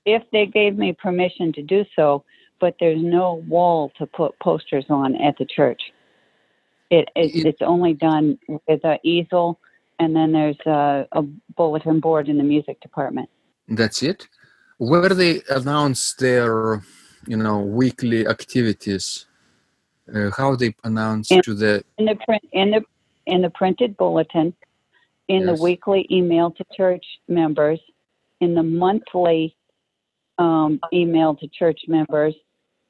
if 0.05 0.23
they 0.31 0.45
gave 0.45 0.77
me 0.77 0.93
permission 0.93 1.53
to 1.53 1.61
do 1.61 1.85
so, 1.95 2.23
but 2.59 2.75
there's 2.79 3.01
no 3.01 3.43
wall 3.47 3.91
to 3.97 4.05
put 4.05 4.37
posters 4.39 4.85
on 4.89 5.15
at 5.15 5.37
the 5.37 5.45
church. 5.45 5.81
It, 6.97 7.09
it 7.15 7.29
It- 7.35 7.45
it's 7.49 7.61
only 7.73 7.93
done 8.09 8.25
with 8.67 8.83
an 8.93 8.99
easel, 9.13 9.59
and 9.99 10.09
then 10.17 10.29
there's 10.37 10.61
a, 10.65 11.07
a 11.19 11.21
bulletin 11.57 11.99
board 12.05 12.25
in 12.31 12.37
the 12.41 12.47
music 12.53 12.77
department. 12.87 13.29
that's 13.79 13.99
it. 14.11 14.19
Where 14.91 15.09
they 15.21 15.33
announce 15.59 16.01
their, 16.25 16.53
you 17.31 17.37
know, 17.43 17.57
weekly 17.81 18.21
activities, 18.35 19.05
uh, 20.13 20.29
how 20.39 20.49
they 20.61 20.71
announce 20.89 21.27
In- 21.31 21.41
to 21.47 21.53
the 21.63 21.73
in 21.99 22.05
the 22.11 22.17
print 22.25 22.43
in 22.61 22.67
the 22.75 22.81
in 23.33 23.39
the 23.45 23.49
printed 23.61 23.91
bulletin, 24.01 24.47
in 25.35 25.41
Yes. 25.41 25.47
the 25.49 25.57
weekly 25.67 26.01
email 26.17 26.47
to 26.57 26.63
church 26.79 27.05
members, 27.39 27.79
in 28.43 28.49
the 28.59 28.67
monthly 28.83 29.41
um, 30.45 30.71
email 31.01 31.31
to 31.41 31.47
church 31.59 31.81
members, 31.87 32.35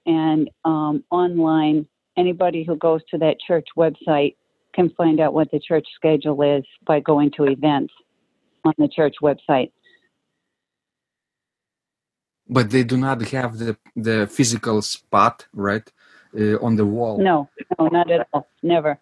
and 0.06 0.42
um, 0.72 0.96
online. 1.22 1.80
Anybody 2.18 2.64
who 2.64 2.76
goes 2.78 3.02
to 3.12 3.18
that 3.20 3.38
church 3.46 3.68
website 3.78 4.36
can 4.76 4.90
find 4.92 5.20
out 5.20 5.34
what 5.34 5.52
the 5.52 5.60
church 5.60 5.88
schedule 5.96 6.42
is 6.42 6.64
by 6.86 7.00
going 7.00 7.32
to 7.38 7.46
events 7.46 7.94
on 8.66 8.74
the 8.78 8.88
church 8.88 9.16
website. 9.22 9.72
but 12.48 12.70
they 12.70 12.84
do 12.84 12.98
not 12.98 13.22
have 13.30 13.58
the 13.58 13.78
the 13.96 14.28
physical 14.28 14.82
spot 14.82 15.48
right 15.54 15.92
uh, 16.38 16.58
on 16.66 16.76
the 16.76 16.86
wall 16.86 17.18
No, 17.18 17.50
no, 17.80 17.88
not 17.88 18.12
at 18.12 18.28
all. 18.34 18.48
Never, 18.62 19.00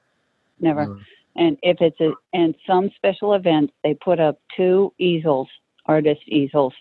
never. 0.60 0.84
Uh, 0.84 0.96
And 1.36 1.58
if 1.64 1.78
it's 1.80 2.00
a, 2.02 2.12
and 2.34 2.54
some 2.68 2.92
special 2.98 3.34
events, 3.36 3.74
they 3.84 3.94
put 3.94 4.20
up 4.20 4.36
two 4.58 4.94
easels, 5.00 5.48
artist 5.86 6.22
easels, 6.28 6.74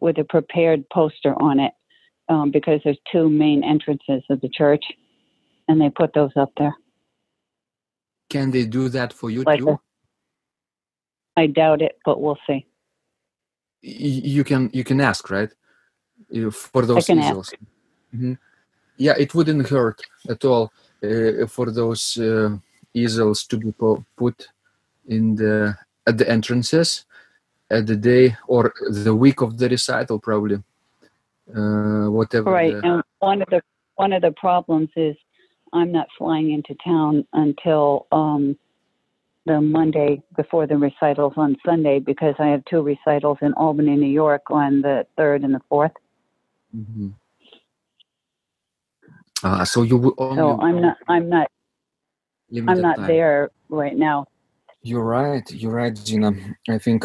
with 0.00 0.18
a 0.18 0.24
prepared 0.24 0.80
poster 0.90 1.34
on 1.40 1.60
it, 1.60 1.72
um, 2.28 2.50
because 2.50 2.80
there's 2.82 2.98
two 3.12 3.28
main 3.28 3.62
entrances 3.62 4.22
of 4.28 4.40
the 4.40 4.48
church, 4.48 4.84
and 5.72 5.80
they 5.80 5.90
put 5.90 6.12
those 6.12 6.32
up 6.36 6.52
there. 6.58 6.74
can 8.28 8.50
they 8.50 8.64
do 8.78 8.88
that 8.88 9.12
for 9.12 9.28
you 9.30 9.42
Like 9.44 9.58
too 9.60 9.78
I 11.42 11.46
doubt 11.46 11.80
it, 11.80 11.94
but 12.04 12.20
we'll 12.20 12.38
see. 12.46 12.60
You 13.80 14.44
can 14.44 14.62
you 14.78 14.84
can 14.84 15.00
ask 15.00 15.22
right 15.30 15.52
for 16.72 16.82
those 16.90 17.06
easels 17.10 17.48
Mhm. 18.14 18.36
yeah 19.06 19.16
it 19.24 19.30
wouldn't 19.34 19.68
hurt 19.68 19.98
at 20.34 20.44
all 20.44 20.64
uh, 21.08 21.46
for 21.56 21.66
those 21.80 22.02
uh, 22.28 22.50
easels 22.94 23.38
to 23.50 23.56
be 23.56 23.72
po- 23.72 24.04
put 24.22 24.38
in 25.14 25.34
the 25.40 25.54
at 26.08 26.16
the 26.18 26.26
entrances 26.36 27.06
at 27.70 27.86
the 27.86 27.96
day 27.96 28.36
or 28.54 28.62
the 29.04 29.14
week 29.24 29.40
of 29.42 29.50
the 29.60 29.68
recital 29.76 30.18
probably 30.18 30.58
uh, 31.58 32.06
whatever 32.18 32.50
Right, 32.52 32.74
the- 32.82 32.86
and 32.88 33.02
one 33.30 33.40
of 33.42 33.48
the 33.54 33.60
one 34.02 34.12
of 34.16 34.22
the 34.22 34.32
problems 34.32 34.90
is 34.96 35.16
I'm 35.72 35.92
not 35.92 36.08
flying 36.18 36.52
into 36.52 36.74
town 36.84 37.26
until 37.32 38.06
um, 38.12 38.56
the 39.46 39.60
Monday 39.60 40.22
before 40.36 40.66
the 40.66 40.76
recitals 40.76 41.34
on 41.36 41.56
Sunday 41.64 41.98
because 41.98 42.34
I 42.38 42.48
have 42.48 42.64
two 42.66 42.82
recitals 42.82 43.38
in 43.42 43.52
Albany, 43.54 43.96
New 43.96 44.06
York, 44.10 44.42
on 44.50 44.82
the 44.82 45.06
third 45.16 45.42
and 45.42 45.54
the 45.54 45.60
fourth. 45.68 45.92
Mhm. 46.76 47.14
Ah, 49.42 49.64
so 49.64 49.82
you 49.82 49.96
will 49.96 50.14
only 50.18 50.36
So 50.36 50.60
I'm 50.60 50.80
not 50.80 50.96
I'm 51.08 51.28
not 51.28 51.48
I'm 52.68 52.80
not 52.80 52.96
time. 52.96 53.06
there 53.08 53.50
right 53.70 53.96
now 53.96 54.26
You're 54.82 55.04
right. 55.04 55.48
You're 55.52 55.72
right, 55.74 55.94
Gina. 55.94 56.32
I 56.68 56.78
think, 56.78 57.04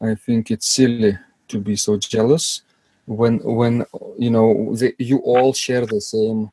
I 0.00 0.14
think 0.16 0.50
it's 0.50 0.66
silly 0.66 1.16
to 1.48 1.60
be 1.60 1.76
so 1.76 1.96
jealous 1.96 2.62
when 3.06 3.38
when 3.38 3.84
you 4.18 4.30
know 4.30 4.74
the, 4.74 4.94
you 4.98 5.18
all 5.18 5.52
share 5.52 5.86
the 5.86 6.00
same 6.00 6.50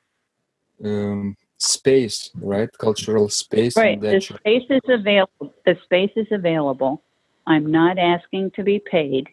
um, 0.84 1.38
space, 1.58 2.32
right? 2.36 2.70
Cultural 2.78 3.30
space. 3.30 3.76
Right. 3.76 4.00
The 4.00 4.22
space 4.22 4.66
is 4.70 4.82
available. 4.88 5.54
The 5.66 5.78
space 5.84 6.12
is 6.16 6.28
available. 6.32 7.04
I'm 7.48 7.72
not 7.72 7.98
asking 7.98 8.52
to 8.52 8.64
be 8.64 8.80
paid, 8.80 9.30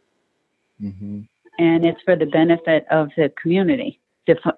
mm-hmm. 0.80 1.20
and 1.58 1.86
it's 1.86 2.00
for 2.02 2.14
the 2.14 2.26
benefit 2.26 2.86
of 2.90 3.08
the 3.16 3.32
community. 3.40 3.98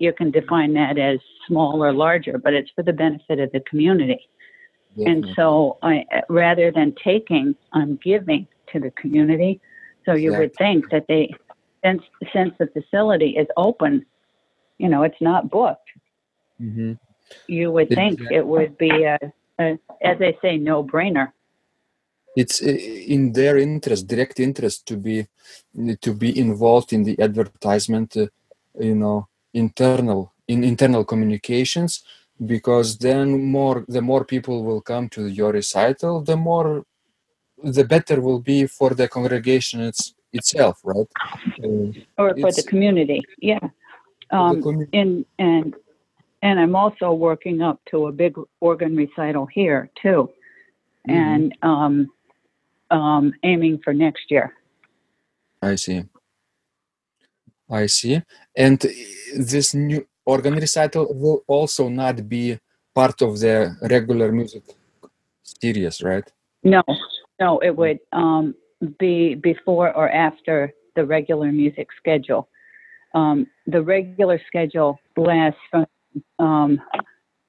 you 0.01 0.12
can 0.12 0.31
define 0.31 0.75
that 0.75 0.99
as 0.99 1.20
small 1.47 1.83
or 1.83 1.92
larger, 1.92 2.37
but 2.38 2.53
it's 2.53 2.70
for 2.75 2.83
the 2.83 2.92
benefit 2.92 3.38
of 3.38 3.53
the 3.53 3.61
community. 3.61 4.29
And 4.97 5.27
so, 5.35 5.79
I 5.83 6.05
rather 6.29 6.70
than 6.70 6.94
taking, 7.03 7.57
I'm 7.73 7.97
giving 7.97 8.47
to 8.73 8.81
the 8.81 8.90
community. 8.92 9.61
So 10.05 10.14
you 10.14 10.35
exactly. 10.35 10.47
would 10.47 10.57
think 10.57 10.90
that 10.90 11.07
they, 11.09 11.35
since 11.85 12.03
since 12.33 12.55
the 12.59 12.68
facility 12.68 13.31
is 13.31 13.49
open, 13.57 14.05
you 14.79 14.88
know, 14.88 15.03
it's 15.03 15.20
not 15.20 15.51
booked. 15.51 15.88
Mm-hmm. 16.60 16.92
You 17.48 17.72
would 17.72 17.88
think 17.88 18.14
exactly. 18.14 18.36
it 18.36 18.46
would 18.46 18.78
be 18.78 19.04
a, 19.04 19.18
a, 19.58 19.78
as 20.02 20.18
they 20.18 20.36
say, 20.42 20.56
no 20.56 20.84
brainer. 20.84 21.32
It's 22.36 22.62
uh, 22.62 22.66
in 22.66 23.32
their 23.32 23.58
interest, 23.58 24.06
direct 24.06 24.40
interest, 24.40 24.86
to 24.86 24.96
be 24.96 25.26
to 26.00 26.14
be 26.14 26.36
involved 26.38 26.92
in 26.92 27.04
the 27.04 27.18
advertisement. 27.20 28.16
Uh, 28.16 28.26
you 28.78 28.96
know, 28.96 29.28
internal 29.54 30.32
in 30.48 30.64
internal 30.64 31.04
communications 31.04 32.02
because 32.46 32.98
then 32.98 33.44
more 33.44 33.84
the 33.88 34.02
more 34.02 34.24
people 34.24 34.64
will 34.64 34.80
come 34.80 35.08
to 35.08 35.26
your 35.26 35.52
recital 35.52 36.20
the 36.20 36.36
more 36.36 36.84
the 37.62 37.84
better 37.84 38.20
will 38.20 38.40
be 38.40 38.66
for 38.66 38.90
the 38.90 39.08
congregation 39.08 39.80
it's, 39.80 40.14
itself 40.32 40.80
right 40.84 41.06
uh, 41.62 42.22
or 42.22 42.34
for 42.40 42.52
the 42.52 42.64
community 42.66 43.22
yeah 43.38 43.68
um, 44.32 44.60
community. 44.60 44.98
and 44.98 45.24
and 45.38 45.76
and 46.44 46.61
i'm 46.61 46.76
also 46.76 47.12
working 47.12 47.61
up 47.61 47.78
to 47.90 48.07
a 48.07 48.12
big 48.12 48.35
organ 48.61 48.94
recital 48.96 49.46
here 49.46 49.90
too 50.00 50.30
mm-hmm. 51.09 51.11
and 51.11 51.57
um, 51.62 51.94
um, 52.90 53.33
aiming 53.42 53.80
for 53.83 53.92
next 53.92 54.30
year 54.30 54.46
i 55.62 55.74
see 55.74 56.04
i 57.70 57.87
see 57.87 58.22
and 58.57 58.78
this 59.37 59.74
new 59.74 60.07
organ 60.24 60.54
recital 60.54 61.12
will 61.12 61.42
also 61.48 61.88
not 61.88 62.28
be 62.28 62.59
part 62.94 63.20
of 63.22 63.40
the 63.40 63.76
regular 63.90 64.30
music 64.30 64.62
series, 65.42 66.02
right? 66.02 66.30
No, 66.62 66.83
no, 67.40 67.59
it 67.59 67.76
would 67.76 67.98
um, 68.12 68.54
be 68.98 69.35
before 69.35 69.94
or 69.94 70.09
after 70.09 70.72
the 70.96 71.04
regular 71.04 71.50
music 71.52 71.88
schedule. 71.96 72.48
Um, 73.14 73.46
the 73.66 73.83
regular 73.83 74.40
schedule 74.46 74.98
lasts 75.16 75.61
from 75.70 75.87
um, 76.38 76.81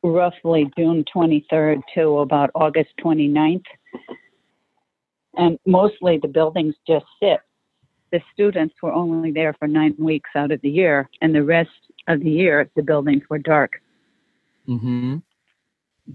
roughly 0.04 0.72
June 0.78 1.04
23rd 1.16 1.82
to 1.96 2.20
about 2.20 2.52
August 2.56 2.90
29th. 3.04 3.64
And 5.38 5.60
mostly 5.66 6.18
the 6.22 6.28
buildings 6.28 6.76
just 6.88 7.06
sit. 7.22 7.40
The 8.12 8.22
students 8.34 8.76
were 8.82 8.94
only 8.94 9.32
there 9.32 9.54
for 9.60 9.68
nine 9.68 9.96
weeks 9.98 10.30
out 10.36 10.52
of 10.52 10.62
the 10.62 10.70
year, 10.70 11.10
and 11.22 11.36
the 11.36 11.44
rest 11.44 11.72
of 12.08 12.22
the 12.22 12.30
year, 12.30 12.70
the 12.76 12.84
buildings 12.84 13.24
were 13.30 13.40
dark. 13.40 13.82
Mm-hmm. 14.68 15.18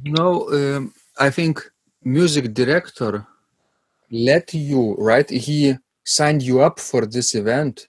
No, 0.04 0.48
um, 0.50 0.94
I 1.18 1.30
think 1.30 1.70
music 2.02 2.54
director 2.54 3.26
let 4.10 4.54
you 4.54 4.94
right. 4.94 5.28
He 5.28 5.74
signed 6.04 6.42
you 6.42 6.60
up 6.60 6.80
for 6.80 7.06
this 7.06 7.34
event, 7.34 7.88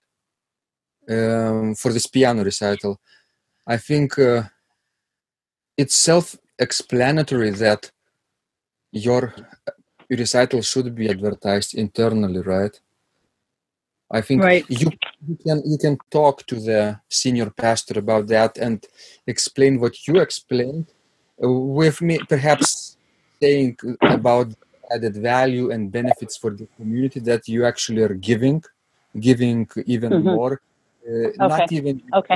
um, 1.09 1.75
for 1.75 1.93
this 1.93 2.07
piano 2.07 2.43
recital. 2.43 2.99
I 3.67 3.77
think 3.77 4.17
uh, 4.17 4.43
it's 5.77 5.95
self-explanatory 5.95 7.51
that 7.51 7.91
your 8.91 9.33
recital 10.09 10.61
should 10.61 10.93
be 10.93 11.09
advertised 11.09 11.75
internally, 11.75 12.41
right? 12.41 12.79
I 14.11 14.21
think 14.21 14.43
right. 14.43 14.65
you, 14.67 14.89
you 15.27 15.37
can 15.45 15.61
you 15.65 15.77
can 15.77 15.97
talk 16.09 16.45
to 16.47 16.55
the 16.55 16.99
senior 17.07 17.49
pastor 17.49 17.97
about 17.97 18.27
that 18.27 18.57
and 18.57 18.85
explain 19.25 19.79
what 19.79 20.05
you 20.05 20.19
explained 20.19 20.87
uh, 21.41 21.49
with 21.49 22.01
me, 22.01 22.19
perhaps 22.27 22.97
saying 23.41 23.77
about 24.01 24.47
added 24.93 25.15
value 25.15 25.71
and 25.71 25.91
benefits 25.91 26.35
for 26.35 26.51
the 26.51 26.67
community 26.75 27.21
that 27.21 27.47
you 27.47 27.65
actually 27.65 28.01
are 28.01 28.13
giving, 28.13 28.61
giving 29.17 29.67
even 29.85 30.11
mm-hmm. 30.11 30.35
more. 30.35 30.61
Uh, 31.07 31.11
okay. 31.11 31.37
Not 31.37 31.71
even 31.71 32.01
okay. 32.13 32.35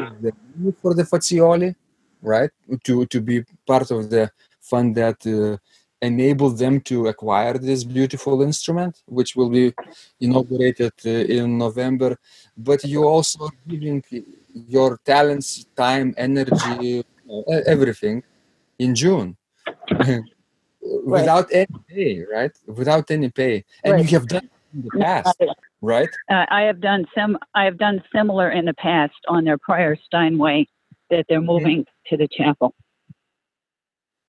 for 0.81 0.93
the 0.93 1.03
Fazioli, 1.03 1.75
right? 2.21 2.49
To 2.85 3.05
to 3.05 3.21
be 3.21 3.43
part 3.65 3.91
of 3.91 4.09
the 4.09 4.31
fund 4.59 4.95
that 4.95 5.19
uh, 5.27 5.57
enable 6.01 6.49
them 6.49 6.81
to 6.81 7.07
acquire 7.07 7.57
this 7.57 7.83
beautiful 7.83 8.41
instrument, 8.41 9.03
which 9.05 9.35
will 9.35 9.49
be 9.49 9.73
inaugurated 10.19 10.93
uh, 11.05 11.09
in 11.09 11.57
November. 11.57 12.17
But 12.57 12.83
you 12.83 13.03
also 13.05 13.49
giving 13.67 14.03
your 14.67 14.97
talents, 15.05 15.65
time, 15.75 16.13
energy, 16.17 17.03
everything 17.67 18.23
in 18.79 18.95
June. 18.95 19.37
Without 21.03 21.47
any 21.51 21.77
pay, 21.87 22.23
right? 22.31 22.51
Without 22.67 23.09
any 23.09 23.29
pay, 23.29 23.63
and 23.83 23.93
right. 23.93 24.03
you 24.03 24.17
have 24.17 24.27
done 24.27 24.49
in 24.75 24.81
the 24.81 24.99
past, 24.99 25.41
right? 25.81 26.09
Uh, 26.29 26.45
I 26.49 26.61
have 26.61 26.81
done 26.81 27.05
some. 27.15 27.37
I 27.55 27.65
have 27.65 27.77
done 27.77 28.03
similar 28.13 28.51
in 28.51 28.65
the 28.65 28.73
past 28.73 29.15
on 29.27 29.45
their 29.45 29.57
prior 29.57 29.95
Steinway 30.05 30.67
that 31.09 31.25
they're 31.29 31.41
moving 31.41 31.85
to 32.07 32.17
the 32.17 32.27
chapel. 32.27 32.73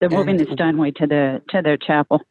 They're 0.00 0.10
moving 0.10 0.36
the 0.36 0.46
Steinway 0.52 0.92
to 0.92 1.06
the 1.06 1.42
to 1.50 1.62
their 1.62 1.76
chapel. 1.76 2.22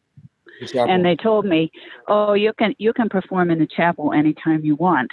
The 0.62 0.67
chapel. 0.67 0.91
And 0.91 1.04
they 1.04 1.15
told 1.15 1.45
me, 1.45 1.71
"Oh, 2.08 2.34
you 2.34 2.54
can 2.58 2.73
you 2.78 2.93
can 2.93 3.10
perform 3.10 3.51
in 3.51 3.60
the 3.60 3.67
chapel 3.67 4.13
anytime 4.13 4.63
you 4.63 4.75
want." 4.75 5.12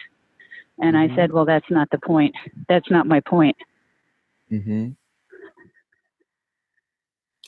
And 0.78 0.94
mm-hmm. 0.94 1.12
I 1.12 1.16
said, 1.16 1.32
"Well, 1.32 1.44
that's 1.44 1.70
not 1.70 1.88
the 1.90 1.98
point. 1.98 2.34
That's 2.68 2.90
not 2.90 3.06
my 3.06 3.20
point." 3.20 3.56
Mm-hmm. 4.50 4.90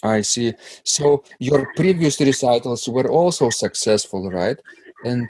I 0.03 0.21
see. 0.21 0.53
So 0.83 1.25
your 1.39 1.73
previous 1.77 2.21
recitals 2.21 2.87
were 2.89 3.09
also 3.09 3.49
successful, 3.49 4.31
right? 4.31 4.59
And 5.05 5.29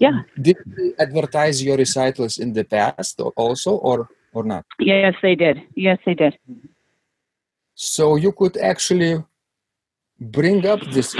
yeah, 0.00 0.22
did 0.40 0.56
they 0.76 0.92
advertise 0.98 1.62
your 1.62 1.76
recitals 1.76 2.38
in 2.38 2.52
the 2.52 2.64
past 2.64 3.20
also, 3.36 3.72
or 3.76 4.08
or 4.32 4.44
not? 4.44 4.64
Yes, 4.78 5.14
they 5.22 5.34
did. 5.34 5.62
Yes, 5.74 5.98
they 6.06 6.14
did. 6.14 6.38
So 7.74 8.16
you 8.16 8.32
could 8.32 8.56
actually 8.56 9.22
bring 10.20 10.66
up 10.66 10.80
this 10.90 11.14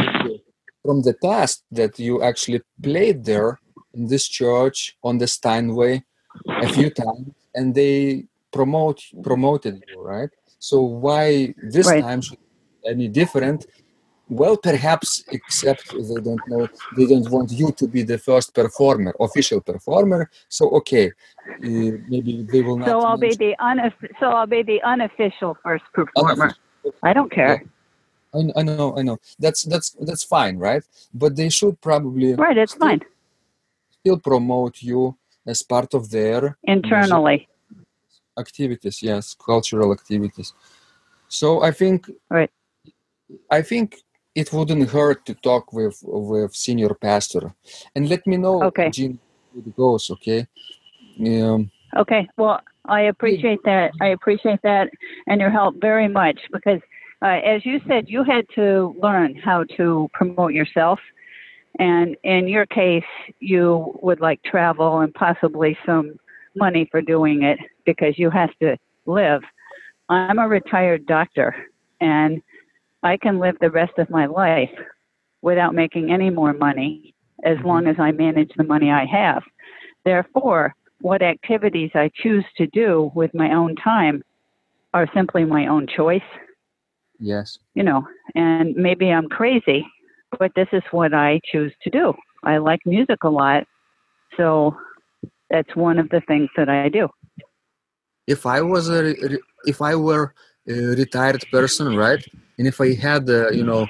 from 0.83 1.03
the 1.03 1.15
past 1.23 1.65
that 1.71 1.99
you 1.99 2.23
actually 2.23 2.63
played 2.83 3.25
there 3.25 3.59
in 3.93 4.07
this 4.07 4.29
church 4.29 4.97
on 5.03 5.19
the 5.19 5.27
Steinway 5.27 6.03
a 6.47 6.69
few 6.69 6.91
times, 6.91 7.33
and 7.55 7.75
they 7.75 8.27
promote 8.53 9.03
promoted 9.23 9.83
you, 9.89 10.01
right? 10.01 10.31
So 10.59 10.81
why 10.81 11.55
this 11.63 11.87
right. 11.87 12.03
time 12.03 12.21
should 12.23 12.39
be 12.39 12.91
any 12.91 13.09
different? 13.09 13.67
Well, 14.29 14.57
perhaps 14.57 15.25
except 15.31 15.93
they 15.93 16.21
don't 16.21 16.47
know, 16.49 16.69
they 16.97 17.07
don't 17.07 17.29
want 17.31 17.53
you 17.53 17.71
to 17.73 17.87
be 17.87 18.03
the 18.03 18.19
first 18.19 18.53
performer, 18.55 19.15
official 19.21 19.61
performer. 19.61 20.31
So 20.49 20.69
okay, 20.71 21.13
uh, 21.49 21.93
maybe 22.09 22.43
they 22.51 22.61
will 22.63 22.77
not. 22.77 22.89
So 22.89 23.01
I'll 23.01 23.17
be 23.17 23.35
the 23.35 23.55
unof- 23.61 24.11
So 24.19 24.27
I'll 24.31 24.47
be 24.47 24.63
the 24.63 24.83
unofficial 24.83 25.57
first 25.63 25.85
performer. 25.93 26.33
Unofficial. 26.33 26.59
I 27.05 27.13
don't 27.13 27.31
care. 27.31 27.63
I, 28.35 28.39
I 28.57 28.63
know, 28.63 28.97
I 28.99 29.03
know. 29.03 29.19
That's 29.39 29.63
that's 29.63 29.91
that's 30.01 30.25
fine, 30.25 30.59
right? 30.59 30.83
But 31.15 31.37
they 31.37 31.49
should 31.49 31.81
probably 31.81 32.35
right. 32.35 32.59
It's 32.59 32.73
still, 32.73 32.89
fine. 32.89 33.03
Still 34.01 34.19
promote 34.19 34.83
you 34.83 35.17
as 35.47 35.63
part 35.63 35.95
of 35.95 36.11
their 36.11 36.59
internally 36.65 37.49
activities. 38.37 39.03
Yes, 39.03 39.35
cultural 39.35 39.93
activities. 39.93 40.53
So 41.29 41.63
I 41.63 41.71
think 41.71 42.11
right. 42.29 42.51
I 43.51 43.63
think 43.63 44.03
it 44.37 44.53
wouldn't 44.53 44.91
hurt 44.91 45.25
to 45.27 45.35
talk 45.35 45.73
with 45.73 45.99
with 46.05 46.55
senior 46.55 46.95
pastor. 46.95 47.55
And 47.95 48.09
let 48.09 48.27
me 48.27 48.37
know 48.37 48.63
okay. 48.65 48.91
Jean, 48.91 49.19
it 49.57 49.75
goes 49.75 50.11
okay? 50.11 50.47
Um, 51.19 51.71
okay 51.97 52.29
well 52.37 52.61
i 52.85 53.01
appreciate 53.03 53.63
that. 53.65 53.91
I 54.03 54.09
appreciate 54.09 54.61
that 54.63 54.91
and 55.27 55.41
your 55.41 55.51
help 55.51 55.81
very 55.81 56.09
much 56.09 56.39
because 56.53 56.81
uh, 57.23 57.41
as 57.55 57.65
you 57.65 57.81
said 57.89 58.05
you 58.09 58.23
had 58.23 58.45
to 58.55 58.95
learn 59.03 59.35
how 59.35 59.65
to 59.79 60.09
promote 60.13 60.53
yourself. 60.53 61.01
And 61.79 62.17
in 62.23 62.49
your 62.49 62.67
case 62.67 63.11
you 63.41 63.99
would 64.03 64.21
like 64.21 64.43
travel 64.43 65.01
and 65.01 65.13
possibly 65.15 65.79
some 65.87 66.19
money 66.55 66.87
for 66.91 67.01
doing 67.01 67.43
it 67.43 67.59
because 67.87 68.19
you 68.19 68.29
have 68.31 68.51
to 68.61 68.77
live. 69.07 69.43
I'm 70.11 70.39
a 70.39 70.49
retired 70.49 71.07
doctor 71.07 71.57
and 72.01 72.43
I 73.07 73.17
can 73.17 73.39
live 73.39 73.57
the 73.61 73.71
rest 73.71 73.93
of 73.99 74.11
my 74.11 74.27
life 74.27 74.77
without 75.41 75.77
making 75.77 76.11
any 76.11 76.29
more 76.29 76.53
money 76.53 77.15
as 77.45 77.57
mm-hmm. 77.59 77.69
long 77.69 77.87
as 77.87 77.97
I 78.01 78.11
manage 78.11 78.51
the 78.57 78.65
money 78.65 78.91
I 78.91 79.05
have. 79.05 79.45
Therefore, 80.05 80.75
what 81.03 81.23
activities 81.23 81.93
I 81.95 82.11
choose 82.23 82.45
to 82.57 82.67
do 82.67 83.13
with 83.15 83.33
my 83.33 83.53
own 83.53 83.77
time 83.77 84.25
are 84.93 85.09
simply 85.15 85.45
my 85.45 85.69
own 85.69 85.87
choice, 85.87 86.31
Yes. 87.21 87.59
you 87.75 87.85
know, 87.85 88.01
and 88.35 88.75
maybe 88.75 89.11
I'm 89.11 89.29
crazy, 89.29 89.87
but 90.39 90.51
this 90.57 90.69
is 90.73 90.83
what 90.91 91.15
I 91.15 91.41
choose 91.51 91.73
to 91.85 91.91
do. 91.91 92.13
I 92.43 92.57
like 92.59 92.81
music 92.85 93.23
a 93.23 93.29
lot, 93.29 93.63
so 94.37 94.77
that's 95.51 95.77
one 95.77 95.99
of 96.01 96.09
the 96.09 96.23
things 96.23 96.49
that 96.57 96.69
I 96.69 96.89
do. 96.89 97.09
If 98.27 98.47
I 98.47 98.63
was 98.63 98.89
a, 98.89 99.15
if 99.65 99.81
I 99.81 99.95
were 99.95 100.35
a 100.67 100.75
retired 101.03 101.45
person, 101.53 101.97
right, 101.97 102.25
and 102.59 102.67
if 102.67 102.81
I 102.81 102.95
had, 102.95 103.29
uh, 103.29 103.51
you 103.51 103.65
know, 103.65 103.83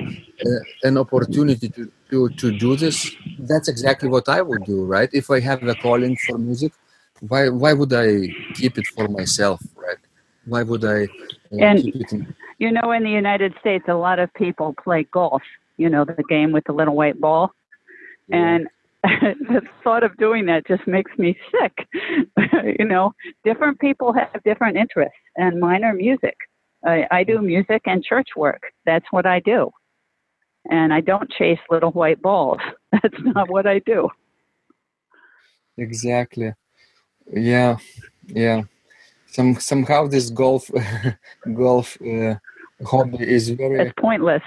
uh, 0.46 0.60
an 0.88 0.98
opportunity 0.98 1.68
to, 1.68 1.90
to 2.10 2.28
to 2.40 2.46
do 2.58 2.76
this, 2.76 3.14
that's 3.38 3.68
exactly 3.68 4.08
what 4.08 4.28
I 4.28 4.42
would 4.42 4.64
do, 4.64 4.84
right? 4.84 5.08
If 5.12 5.30
I 5.30 5.40
have 5.40 5.62
a 5.62 5.74
calling 5.74 6.16
for 6.26 6.36
music, 6.38 6.72
why 7.20 7.48
why 7.48 7.72
would 7.72 7.92
I 7.92 8.28
keep 8.54 8.76
it 8.78 8.86
for 8.88 9.08
myself, 9.08 9.60
right? 9.76 9.98
Why 10.44 10.62
would 10.62 10.84
I 10.84 11.04
uh, 11.04 11.64
And- 11.66 11.82
keep 11.82 11.96
it? 11.96 12.12
In, 12.12 12.34
You 12.58 12.70
know, 12.72 12.90
in 12.96 13.02
the 13.04 13.10
United 13.10 13.52
States, 13.60 13.84
a 13.86 13.94
lot 14.08 14.18
of 14.18 14.28
people 14.32 14.68
play 14.82 15.02
golf, 15.20 15.42
you 15.76 15.88
know, 15.92 16.04
the 16.06 16.22
game 16.34 16.50
with 16.56 16.64
the 16.64 16.72
little 16.72 16.96
white 16.96 17.20
ball. 17.20 17.52
And 18.32 18.66
the 19.52 19.60
thought 19.84 20.02
of 20.02 20.16
doing 20.16 20.46
that 20.46 20.66
just 20.66 20.84
makes 20.86 21.12
me 21.18 21.30
sick. 21.52 21.74
you 22.80 22.86
know, 22.92 23.14
different 23.44 23.78
people 23.78 24.12
have 24.20 24.42
different 24.44 24.76
interests, 24.76 25.20
and 25.36 25.60
mine 25.60 25.84
are 25.84 25.92
music. 25.94 26.36
I, 26.87 27.07
I 27.11 27.24
do 27.24 27.41
music 27.43 27.82
and 27.87 28.03
church 28.05 28.28
work. 28.37 28.62
That's 28.84 29.07
what 29.11 29.26
I 29.26 29.41
do. 29.41 29.70
And 30.70 30.93
I 30.93 31.01
don't 31.01 31.30
chase 31.30 31.59
little 31.70 31.93
white 31.93 32.20
balls. 32.22 32.61
That's 32.93 33.20
not 33.22 33.51
what 33.51 33.66
I 33.66 33.80
do. 33.80 34.09
Exactly. 35.78 36.53
Yeah, 37.32 37.76
yeah. 38.26 38.62
Some 39.26 39.57
somehow 39.61 40.07
this 40.07 40.30
golf 40.30 40.70
golf 41.55 41.99
uh, 42.01 42.37
hobby 42.84 43.18
is 43.20 43.51
very 43.51 43.80
It's 43.80 43.93
pointless. 43.99 44.43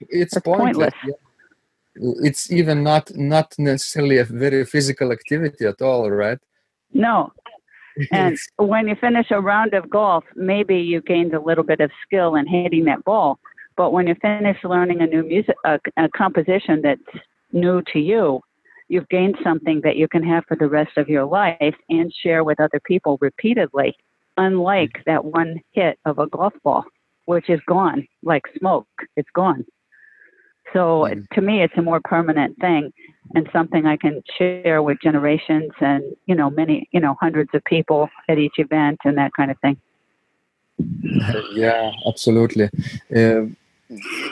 it's 0.00 0.36
it's 0.36 0.40
pointless. 0.44 0.94
pointless. 0.94 0.94
yeah. 1.96 2.12
It's 2.28 2.50
even 2.52 2.82
not 2.82 3.10
not 3.16 3.54
necessarily 3.58 4.18
a 4.18 4.24
very 4.24 4.64
physical 4.64 5.12
activity 5.12 5.64
at 5.66 5.80
all, 5.82 6.10
right? 6.10 6.38
No. 6.92 7.32
And 8.12 8.38
when 8.56 8.88
you 8.88 8.96
finish 8.96 9.26
a 9.30 9.40
round 9.40 9.74
of 9.74 9.88
golf, 9.90 10.24
maybe 10.34 10.76
you 10.76 11.00
gained 11.02 11.34
a 11.34 11.40
little 11.40 11.64
bit 11.64 11.80
of 11.80 11.90
skill 12.06 12.36
in 12.36 12.46
hitting 12.46 12.84
that 12.86 13.04
ball. 13.04 13.38
But 13.76 13.92
when 13.92 14.06
you 14.06 14.14
finish 14.20 14.56
learning 14.64 15.00
a 15.00 15.06
new 15.06 15.22
music, 15.24 15.56
a, 15.64 15.78
a 15.96 16.08
composition 16.16 16.80
that's 16.82 17.00
new 17.52 17.82
to 17.92 17.98
you, 17.98 18.40
you've 18.88 19.08
gained 19.08 19.36
something 19.42 19.80
that 19.82 19.96
you 19.96 20.06
can 20.08 20.22
have 20.22 20.44
for 20.46 20.56
the 20.56 20.68
rest 20.68 20.96
of 20.96 21.08
your 21.08 21.24
life 21.24 21.74
and 21.88 22.12
share 22.22 22.44
with 22.44 22.60
other 22.60 22.80
people 22.86 23.18
repeatedly. 23.20 23.94
Unlike 24.36 25.02
that 25.06 25.24
one 25.24 25.60
hit 25.72 25.98
of 26.04 26.18
a 26.18 26.26
golf 26.26 26.52
ball, 26.62 26.84
which 27.26 27.48
is 27.48 27.60
gone 27.66 28.06
like 28.22 28.42
smoke, 28.58 28.86
it's 29.16 29.30
gone. 29.34 29.64
So 30.72 31.06
Mhm. 31.10 31.26
to 31.34 31.40
me, 31.40 31.62
it's 31.62 31.76
a 31.76 31.82
more 31.82 32.00
permanent 32.00 32.56
thing 32.58 32.92
and 33.34 33.48
something 33.52 33.86
I 33.86 33.96
can 33.96 34.22
share 34.36 34.82
with 34.82 34.98
generations 35.02 35.72
and 35.80 36.02
you 36.26 36.34
know 36.34 36.50
many 36.50 36.88
you 36.92 37.00
know 37.00 37.16
hundreds 37.20 37.50
of 37.54 37.64
people 37.64 38.08
at 38.28 38.38
each 38.38 38.58
event 38.58 38.98
and 39.04 39.16
that 39.18 39.32
kind 39.36 39.50
of 39.50 39.58
thing. 39.60 39.76
yeah, 41.54 41.92
absolutely. 42.06 42.68
Uh, 43.14 43.42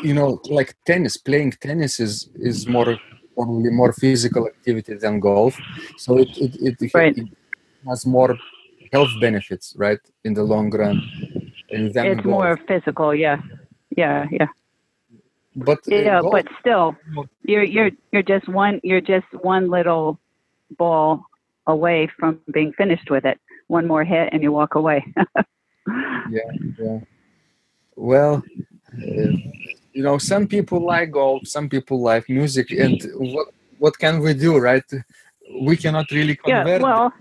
you 0.03 0.15
know, 0.15 0.41
like 0.49 0.75
tennis, 0.85 1.17
playing 1.17 1.53
tennis 1.53 2.01
is 2.01 2.29
is 2.35 2.67
more 2.67 2.99
probably 3.35 3.71
more 3.71 3.93
physical 3.93 4.47
activity 4.47 4.95
than 4.95 5.21
golf, 5.21 5.59
so 5.99 6.19
it 6.19 6.29
it, 6.39 6.77
it, 6.81 6.95
Right. 6.95 7.17
it 7.17 7.29
has 7.87 8.05
more 8.07 8.37
health 8.93 9.11
benefits, 9.21 9.75
right, 9.77 10.01
in 10.25 10.35
the 10.35 10.43
long 10.43 10.71
run. 10.71 11.01
It's 11.69 11.97
golf. 11.97 12.25
more 12.27 12.59
physical, 12.69 13.15
yeah, 13.15 13.41
yeah, 13.97 14.27
yeah, 14.31 14.49
but 15.57 15.81
yeah. 15.87 16.21
But 16.23 16.47
still, 16.61 16.97
you're 17.43 17.63
you're 17.63 17.91
you're 18.13 18.23
just 18.23 18.49
one 18.49 18.81
you're 18.83 19.01
just 19.01 19.27
one 19.33 19.69
little 19.69 20.19
ball 20.79 21.25
away 21.67 22.11
from 22.19 22.41
being 22.53 22.73
finished 22.73 23.11
with 23.11 23.25
it. 23.25 23.39
One 23.69 23.87
more 23.87 24.05
hit 24.05 24.31
and 24.33 24.43
you 24.43 24.53
walk 24.53 24.75
away. 24.75 25.05
yeah. 26.31 27.01
Well, 27.97 28.43
uh, 28.97 29.33
you 29.93 30.03
know, 30.03 30.19
some 30.19 30.47
people 30.47 30.85
like 30.85 31.11
golf, 31.11 31.47
some 31.47 31.69
people 31.69 32.01
like 32.01 32.29
music, 32.29 32.71
and 32.71 33.01
what 33.15 33.49
what 33.79 33.99
can 33.99 34.21
we 34.21 34.35
do, 34.35 34.59
right? 34.59 34.85
We 35.61 35.77
cannot 35.77 36.11
really 36.11 36.37
convert. 36.37 36.81
yeah, 36.81 36.87
well, 36.87 37.13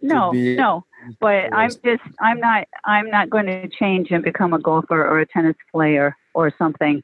no, 0.00 0.32
no. 0.32 0.84
But 1.20 1.52
I'm 1.52 1.70
just 1.70 2.02
I'm 2.20 2.40
not 2.40 2.66
I'm 2.84 3.10
not 3.10 3.30
going 3.30 3.46
to 3.46 3.68
change 3.68 4.10
and 4.10 4.22
become 4.22 4.52
a 4.52 4.58
golfer 4.58 5.06
or 5.06 5.20
a 5.20 5.26
tennis 5.26 5.56
player 5.72 6.16
or 6.34 6.52
something. 6.58 7.02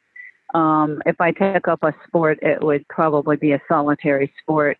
Um, 0.54 1.02
if 1.06 1.20
I 1.20 1.32
took 1.32 1.68
up 1.68 1.82
a 1.82 1.94
sport, 2.06 2.38
it 2.42 2.62
would 2.62 2.86
probably 2.88 3.36
be 3.36 3.52
a 3.52 3.62
solitary 3.66 4.32
sport, 4.40 4.78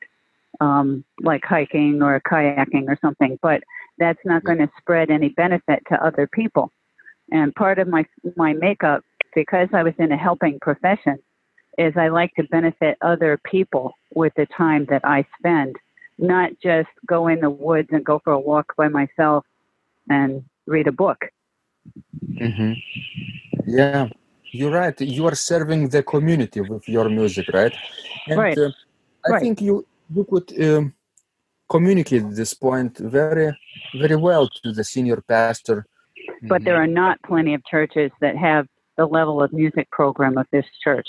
um, 0.60 1.04
like 1.20 1.44
hiking 1.44 2.02
or 2.02 2.20
kayaking 2.20 2.86
or 2.88 2.98
something. 3.00 3.38
But 3.42 3.62
that's 3.98 4.20
not 4.24 4.44
going 4.44 4.58
to 4.58 4.70
spread 4.78 5.10
any 5.10 5.30
benefit 5.30 5.82
to 5.88 6.04
other 6.04 6.28
people. 6.32 6.70
And 7.30 7.54
part 7.54 7.78
of 7.78 7.88
my 7.88 8.04
my 8.36 8.52
makeup, 8.52 9.02
because 9.34 9.68
I 9.72 9.82
was 9.82 9.94
in 9.98 10.12
a 10.12 10.16
helping 10.16 10.58
profession, 10.60 11.18
is 11.78 11.94
I 11.96 12.08
like 12.08 12.32
to 12.34 12.44
benefit 12.44 12.98
other 13.00 13.40
people 13.44 13.92
with 14.14 14.32
the 14.36 14.46
time 14.56 14.86
that 14.90 15.04
I 15.04 15.26
spend 15.38 15.76
not 16.18 16.50
just 16.62 16.88
go 17.06 17.28
in 17.28 17.40
the 17.40 17.50
woods 17.50 17.88
and 17.92 18.04
go 18.04 18.20
for 18.22 18.32
a 18.32 18.40
walk 18.40 18.74
by 18.76 18.88
myself 18.88 19.44
and 20.08 20.44
read 20.66 20.86
a 20.86 20.92
book. 20.92 21.18
Mhm. 22.34 22.76
Yeah, 23.66 24.08
you're 24.52 24.70
right. 24.70 24.98
You 25.00 25.26
are 25.26 25.34
serving 25.34 25.88
the 25.88 26.02
community 26.02 26.60
with 26.60 26.88
your 26.88 27.08
music, 27.08 27.48
right? 27.52 27.74
And 28.28 28.38
Right. 28.38 28.58
uh, 28.58 28.70
I 29.26 29.30
Right. 29.32 29.42
think 29.42 29.60
you 29.62 29.86
you 30.14 30.24
could 30.24 30.48
um, 30.62 30.92
communicate 31.68 32.24
this 32.30 32.52
point 32.54 32.98
very 32.98 33.56
very 33.94 34.16
well 34.16 34.48
to 34.48 34.72
the 34.72 34.84
senior 34.84 35.20
pastor. 35.22 35.86
But 36.42 36.64
there 36.64 36.76
are 36.76 36.86
not 37.02 37.18
plenty 37.22 37.54
of 37.54 37.62
churches 37.64 38.10
that 38.20 38.36
have 38.36 38.66
the 38.96 39.06
level 39.06 39.42
of 39.42 39.52
music 39.52 39.88
program 39.90 40.36
of 40.36 40.46
this 40.50 40.66
church. 40.84 41.08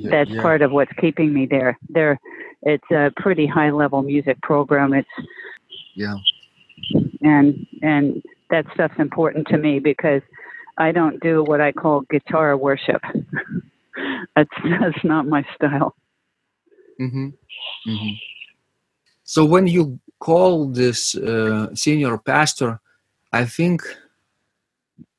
Yeah, 0.00 0.10
That's 0.10 0.30
yeah. 0.30 0.42
part 0.42 0.62
of 0.62 0.72
what's 0.72 0.92
keeping 1.00 1.32
me 1.32 1.46
there. 1.46 1.78
There, 1.88 2.18
it's 2.62 2.90
a 2.90 3.12
pretty 3.16 3.46
high 3.46 3.70
level 3.70 4.02
music 4.02 4.40
program. 4.42 4.94
It's 4.94 5.08
Yeah. 5.94 6.16
and 7.22 7.66
and 7.82 8.22
that 8.50 8.64
stuff's 8.74 8.98
important 8.98 9.46
to 9.48 9.58
me 9.58 9.78
because 9.78 10.22
I 10.78 10.92
don't 10.92 11.20
do 11.20 11.44
what 11.44 11.60
I 11.60 11.72
call 11.72 12.02
guitar 12.10 12.56
worship. 12.56 13.02
that's 14.36 14.56
that's 14.64 15.04
not 15.04 15.26
my 15.26 15.44
style. 15.54 15.94
hmm 16.98 17.28
hmm 17.84 18.12
So 19.24 19.44
when 19.44 19.66
you 19.66 20.00
call 20.18 20.66
this 20.68 21.14
uh, 21.14 21.74
senior 21.74 22.18
pastor, 22.18 22.80
I 23.32 23.44
think 23.44 23.82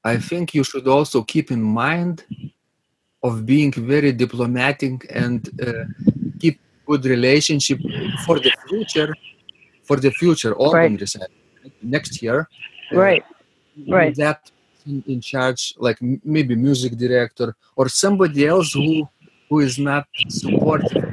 I 0.03 0.17
think 0.17 0.53
you 0.55 0.63
should 0.63 0.87
also 0.87 1.23
keep 1.23 1.51
in 1.51 1.61
mind 1.61 2.25
of 3.23 3.45
being 3.45 3.71
very 3.71 4.11
diplomatic 4.11 5.05
and 5.09 5.39
uh, 5.65 5.85
keep 6.39 6.59
good 6.85 7.05
relationship 7.05 7.79
for 8.25 8.39
the 8.39 8.51
future. 8.67 9.13
For 9.83 9.97
the 9.97 10.11
future, 10.11 10.53
organ 10.53 10.95
recital 10.97 11.27
next 11.81 12.21
year. 12.21 12.39
uh, 12.93 12.97
Right. 12.99 13.23
Right. 13.87 14.15
That 14.15 14.39
in, 14.87 15.03
in 15.07 15.19
charge, 15.21 15.73
like 15.77 15.97
m- 16.01 16.21
maybe 16.23 16.55
music 16.55 16.93
director 16.97 17.55
or 17.75 17.89
somebody 17.89 18.45
else 18.47 18.73
who 18.73 19.07
who 19.49 19.59
is 19.59 19.77
not 19.77 20.05
supportive 20.27 21.03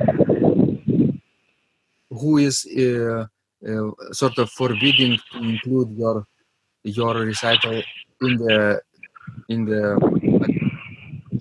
who 2.11 2.39
is 2.39 2.67
uh, 2.77 3.27
uh, 3.69 3.91
sort 4.13 4.39
of 4.39 4.51
forbidding 4.51 5.19
to 5.33 5.39
include 5.39 5.91
your 5.97 6.27
your 6.85 7.15
recital 7.31 7.83
in 8.23 8.37
the 8.39 8.81
in 9.49 9.65
the 9.65 9.83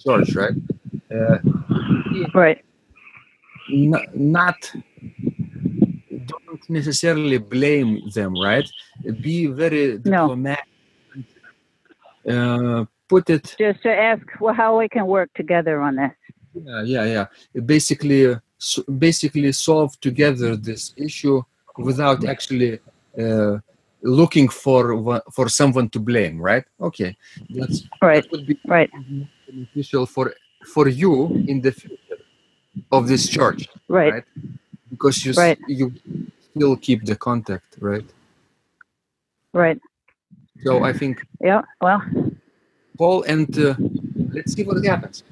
church, 0.07 0.29
right? 0.35 0.55
Uh, 1.11 1.37
Right. 2.33 2.59
n- 3.71 4.07
not 4.13 4.59
don't 6.31 6.63
necessarily 6.69 7.37
blame 7.37 7.91
them, 8.15 8.33
right? 8.49 8.67
Be 9.21 9.47
very 9.47 9.99
No. 10.05 10.27
diplomatic. 10.27 10.65
Uh, 12.29 12.85
put 13.07 13.29
it 13.29 13.55
Just 13.57 13.81
to 13.83 13.89
ask 14.09 14.25
well, 14.41 14.53
how 14.53 14.77
we 14.79 14.87
can 14.89 15.05
work 15.07 15.29
together 15.41 15.75
on 15.87 15.95
this. 15.95 16.11
yeah 16.67 16.81
yeah 16.93 17.05
yeah 17.15 17.25
basically 17.75 18.21
uh, 18.31 18.39
so 18.57 18.77
basically 19.07 19.51
solve 19.67 19.91
together 20.07 20.49
this 20.69 20.83
issue 21.07 21.37
without 21.89 22.19
actually 22.33 22.71
uh, 23.23 23.53
looking 24.19 24.47
for 24.63 24.81
for 25.35 25.45
someone 25.59 25.87
to 25.95 25.99
blame 26.09 26.35
right 26.49 26.65
okay 26.89 27.11
that's 27.57 27.77
Right. 28.01 28.23
that 28.23 28.31
would 28.31 28.45
be 28.49 28.55
Right. 28.75 28.89
Beneficial 29.47 30.05
for 30.05 30.33
for 30.73 30.87
you 30.87 31.13
in 31.47 31.61
the 31.61 31.71
future 31.71 32.19
of 32.91 33.07
this 33.07 33.27
church, 33.29 33.67
Right. 33.87 34.13
right? 34.13 34.23
Because 34.91 35.23
you 35.25 35.31
s- 35.31 35.37
Right. 35.37 35.59
you 35.67 35.93
still 36.49 36.75
keep 36.77 36.99
the 37.05 37.15
contact, 37.15 37.69
right? 37.79 38.05
Right. 39.53 39.79
So 40.65 40.83
I 40.83 40.93
think 40.93 41.15
Yeah. 41.41 41.61
Well, 41.81 42.01
paul 42.97 43.23
and 43.23 43.49
uh, 43.57 43.75
let's 44.33 44.53
see 44.53 44.63
what 44.63 44.83
happens. 44.83 45.23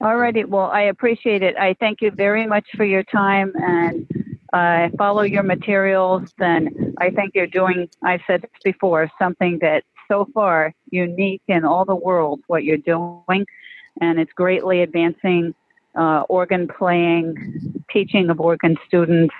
All 0.00 0.16
righty. 0.16 0.44
Well, 0.44 0.70
I 0.80 0.82
appreciate 0.94 1.42
it. 1.42 1.56
I 1.56 1.74
thank 1.80 2.00
you 2.02 2.10
very 2.12 2.46
much 2.46 2.66
for 2.76 2.84
your 2.84 3.02
time 3.04 3.52
and 3.56 4.06
I 4.52 4.90
follow 4.96 5.22
your 5.22 5.42
materials. 5.42 6.32
And 6.38 6.94
I 6.98 7.10
think 7.10 7.32
you're 7.34 7.52
doing, 7.60 7.88
I've 8.04 8.22
said 8.26 8.42
this 8.42 8.50
before, 8.64 9.10
something 9.18 9.58
that's 9.60 9.86
so 10.08 10.26
far 10.34 10.74
unique 10.90 11.42
in 11.46 11.64
all 11.64 11.84
the 11.84 11.94
world, 11.94 12.40
what 12.46 12.64
you're 12.64 12.76
doing. 12.78 13.46
And 14.00 14.18
it's 14.18 14.32
greatly 14.32 14.82
advancing 14.82 15.54
uh, 15.96 16.22
organ 16.28 16.68
playing, 16.68 17.84
teaching 17.92 18.30
of 18.30 18.40
organ 18.40 18.76
students, 18.86 19.34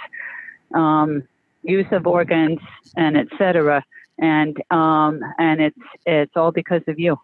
um, 0.74 1.22
use 1.62 1.86
of 1.92 2.06
organs, 2.06 2.58
and 2.96 3.16
etc. 3.16 3.84
And, 4.18 4.60
um, 4.70 5.20
and 5.38 5.60
it's, 5.60 5.78
it's 6.06 6.32
all 6.36 6.52
because 6.52 6.82
of 6.88 6.98
you. 6.98 7.18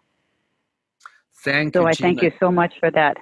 Thank 1.43 1.73
So 1.73 1.81
you. 1.81 1.85
So 1.85 1.89
I 1.89 1.93
thank 1.93 2.21
you 2.21 2.31
so 2.39 2.51
much 2.51 2.73
for 2.79 2.89
that. 2.91 3.17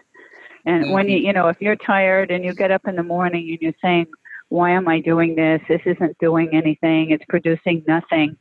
And 0.65 0.83
Thank 0.83 0.93
when 0.93 1.09
you. 1.09 1.17
you 1.17 1.33
know, 1.33 1.47
if 1.49 1.61
you're 1.61 1.75
tired 1.75 2.31
and 2.31 2.45
you 2.45 2.53
get 2.53 2.71
up 2.71 2.87
in 2.87 2.95
the 2.95 3.03
morning 3.03 3.49
and 3.49 3.61
you're 3.61 3.73
saying, 3.81 4.07
why 4.49 4.71
am 4.71 4.87
I 4.87 4.99
doing 4.99 5.35
this? 5.35 5.61
This 5.67 5.81
isn't 5.85 6.17
doing 6.19 6.49
anything. 6.53 7.09
It's 7.09 7.25
producing 7.27 7.83
nothing. 7.87 8.37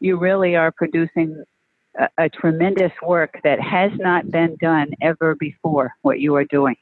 You 0.00 0.16
really 0.16 0.56
are 0.56 0.72
producing 0.72 1.44
a, 1.98 2.08
a 2.18 2.28
tremendous 2.28 2.92
work 3.02 3.40
that 3.44 3.60
has 3.60 3.92
not 3.98 4.30
been 4.30 4.56
done 4.60 4.88
ever 5.00 5.34
before, 5.34 5.94
what 6.02 6.20
you 6.20 6.34
are 6.36 6.44
doing. 6.44 6.76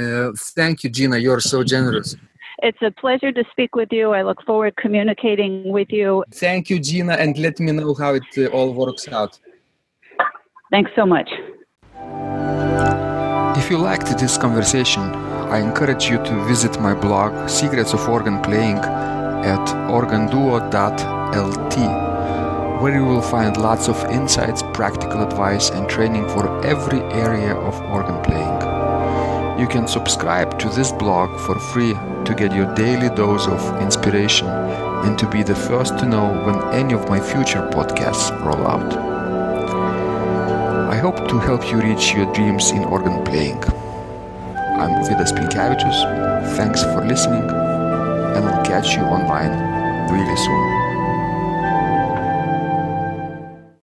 Uh, 0.00 0.32
thank 0.36 0.84
you, 0.84 0.90
Gina. 0.90 1.18
You're 1.18 1.40
so 1.40 1.64
generous. 1.64 2.16
It's 2.62 2.82
a 2.82 2.90
pleasure 2.90 3.32
to 3.32 3.44
speak 3.52 3.76
with 3.76 3.92
you. 3.92 4.12
I 4.12 4.22
look 4.22 4.42
forward 4.44 4.74
to 4.76 4.82
communicating 4.82 5.70
with 5.70 5.90
you. 5.90 6.24
Thank 6.32 6.70
you, 6.70 6.78
Gina, 6.80 7.14
and 7.14 7.38
let 7.38 7.60
me 7.60 7.72
know 7.72 7.94
how 7.94 8.14
it 8.14 8.24
uh, 8.36 8.46
all 8.46 8.72
works 8.72 9.08
out. 9.08 9.38
Thanks 10.70 10.90
so 10.96 11.06
much. 11.06 11.30
If 13.56 13.70
you 13.70 13.78
liked 13.78 14.18
this 14.18 14.36
conversation, 14.36 15.02
I 15.02 15.58
encourage 15.58 16.08
you 16.10 16.18
to 16.24 16.44
visit 16.46 16.80
my 16.80 16.94
blog 16.94 17.48
Secrets 17.48 17.92
of 17.94 18.08
Organ 18.08 18.40
Playing 18.42 18.78
at 18.78 19.66
organduo.lt, 19.88 20.68
where 22.80 22.94
you 22.94 23.04
will 23.04 23.22
find 23.22 23.56
lots 23.56 23.88
of 23.88 24.04
insights, 24.04 24.62
practical 24.72 25.22
advice, 25.22 25.70
and 25.70 25.88
training 25.88 26.28
for 26.28 26.64
every 26.64 27.00
area 27.12 27.52
of 27.54 27.74
organ 27.90 28.22
playing. 28.22 29.58
You 29.58 29.66
can 29.66 29.88
subscribe 29.88 30.58
to 30.60 30.68
this 30.68 30.92
blog 30.92 31.28
for 31.40 31.58
free 31.58 31.94
to 32.24 32.34
get 32.36 32.54
your 32.54 32.72
daily 32.76 33.08
dose 33.16 33.48
of 33.48 33.82
inspiration 33.82 34.46
and 34.46 35.18
to 35.18 35.28
be 35.28 35.42
the 35.42 35.56
first 35.56 35.98
to 35.98 36.06
know 36.06 36.28
when 36.44 36.62
any 36.72 36.94
of 36.94 37.08
my 37.08 37.18
future 37.18 37.68
podcasts 37.72 38.30
roll 38.44 38.64
out. 38.64 38.92
I 40.88 40.96
hope 40.96 41.28
to 41.28 41.38
help 41.38 41.68
you 41.70 41.80
reach 41.80 42.12
your 42.12 42.32
dreams 42.32 42.70
in 42.70 42.84
organ 42.84 43.24
playing. 43.24 43.62
I'm 44.78 45.02
Vidas 45.04 45.32
Pinkevičius. 45.32 46.56
Thanks 46.56 46.84
for 46.84 47.04
listening, 47.04 47.42
and 47.42 48.44
I'll 48.48 48.64
catch 48.64 48.94
you 48.94 49.02
online 49.02 49.50
really 50.12 50.36
soon. 50.36 50.87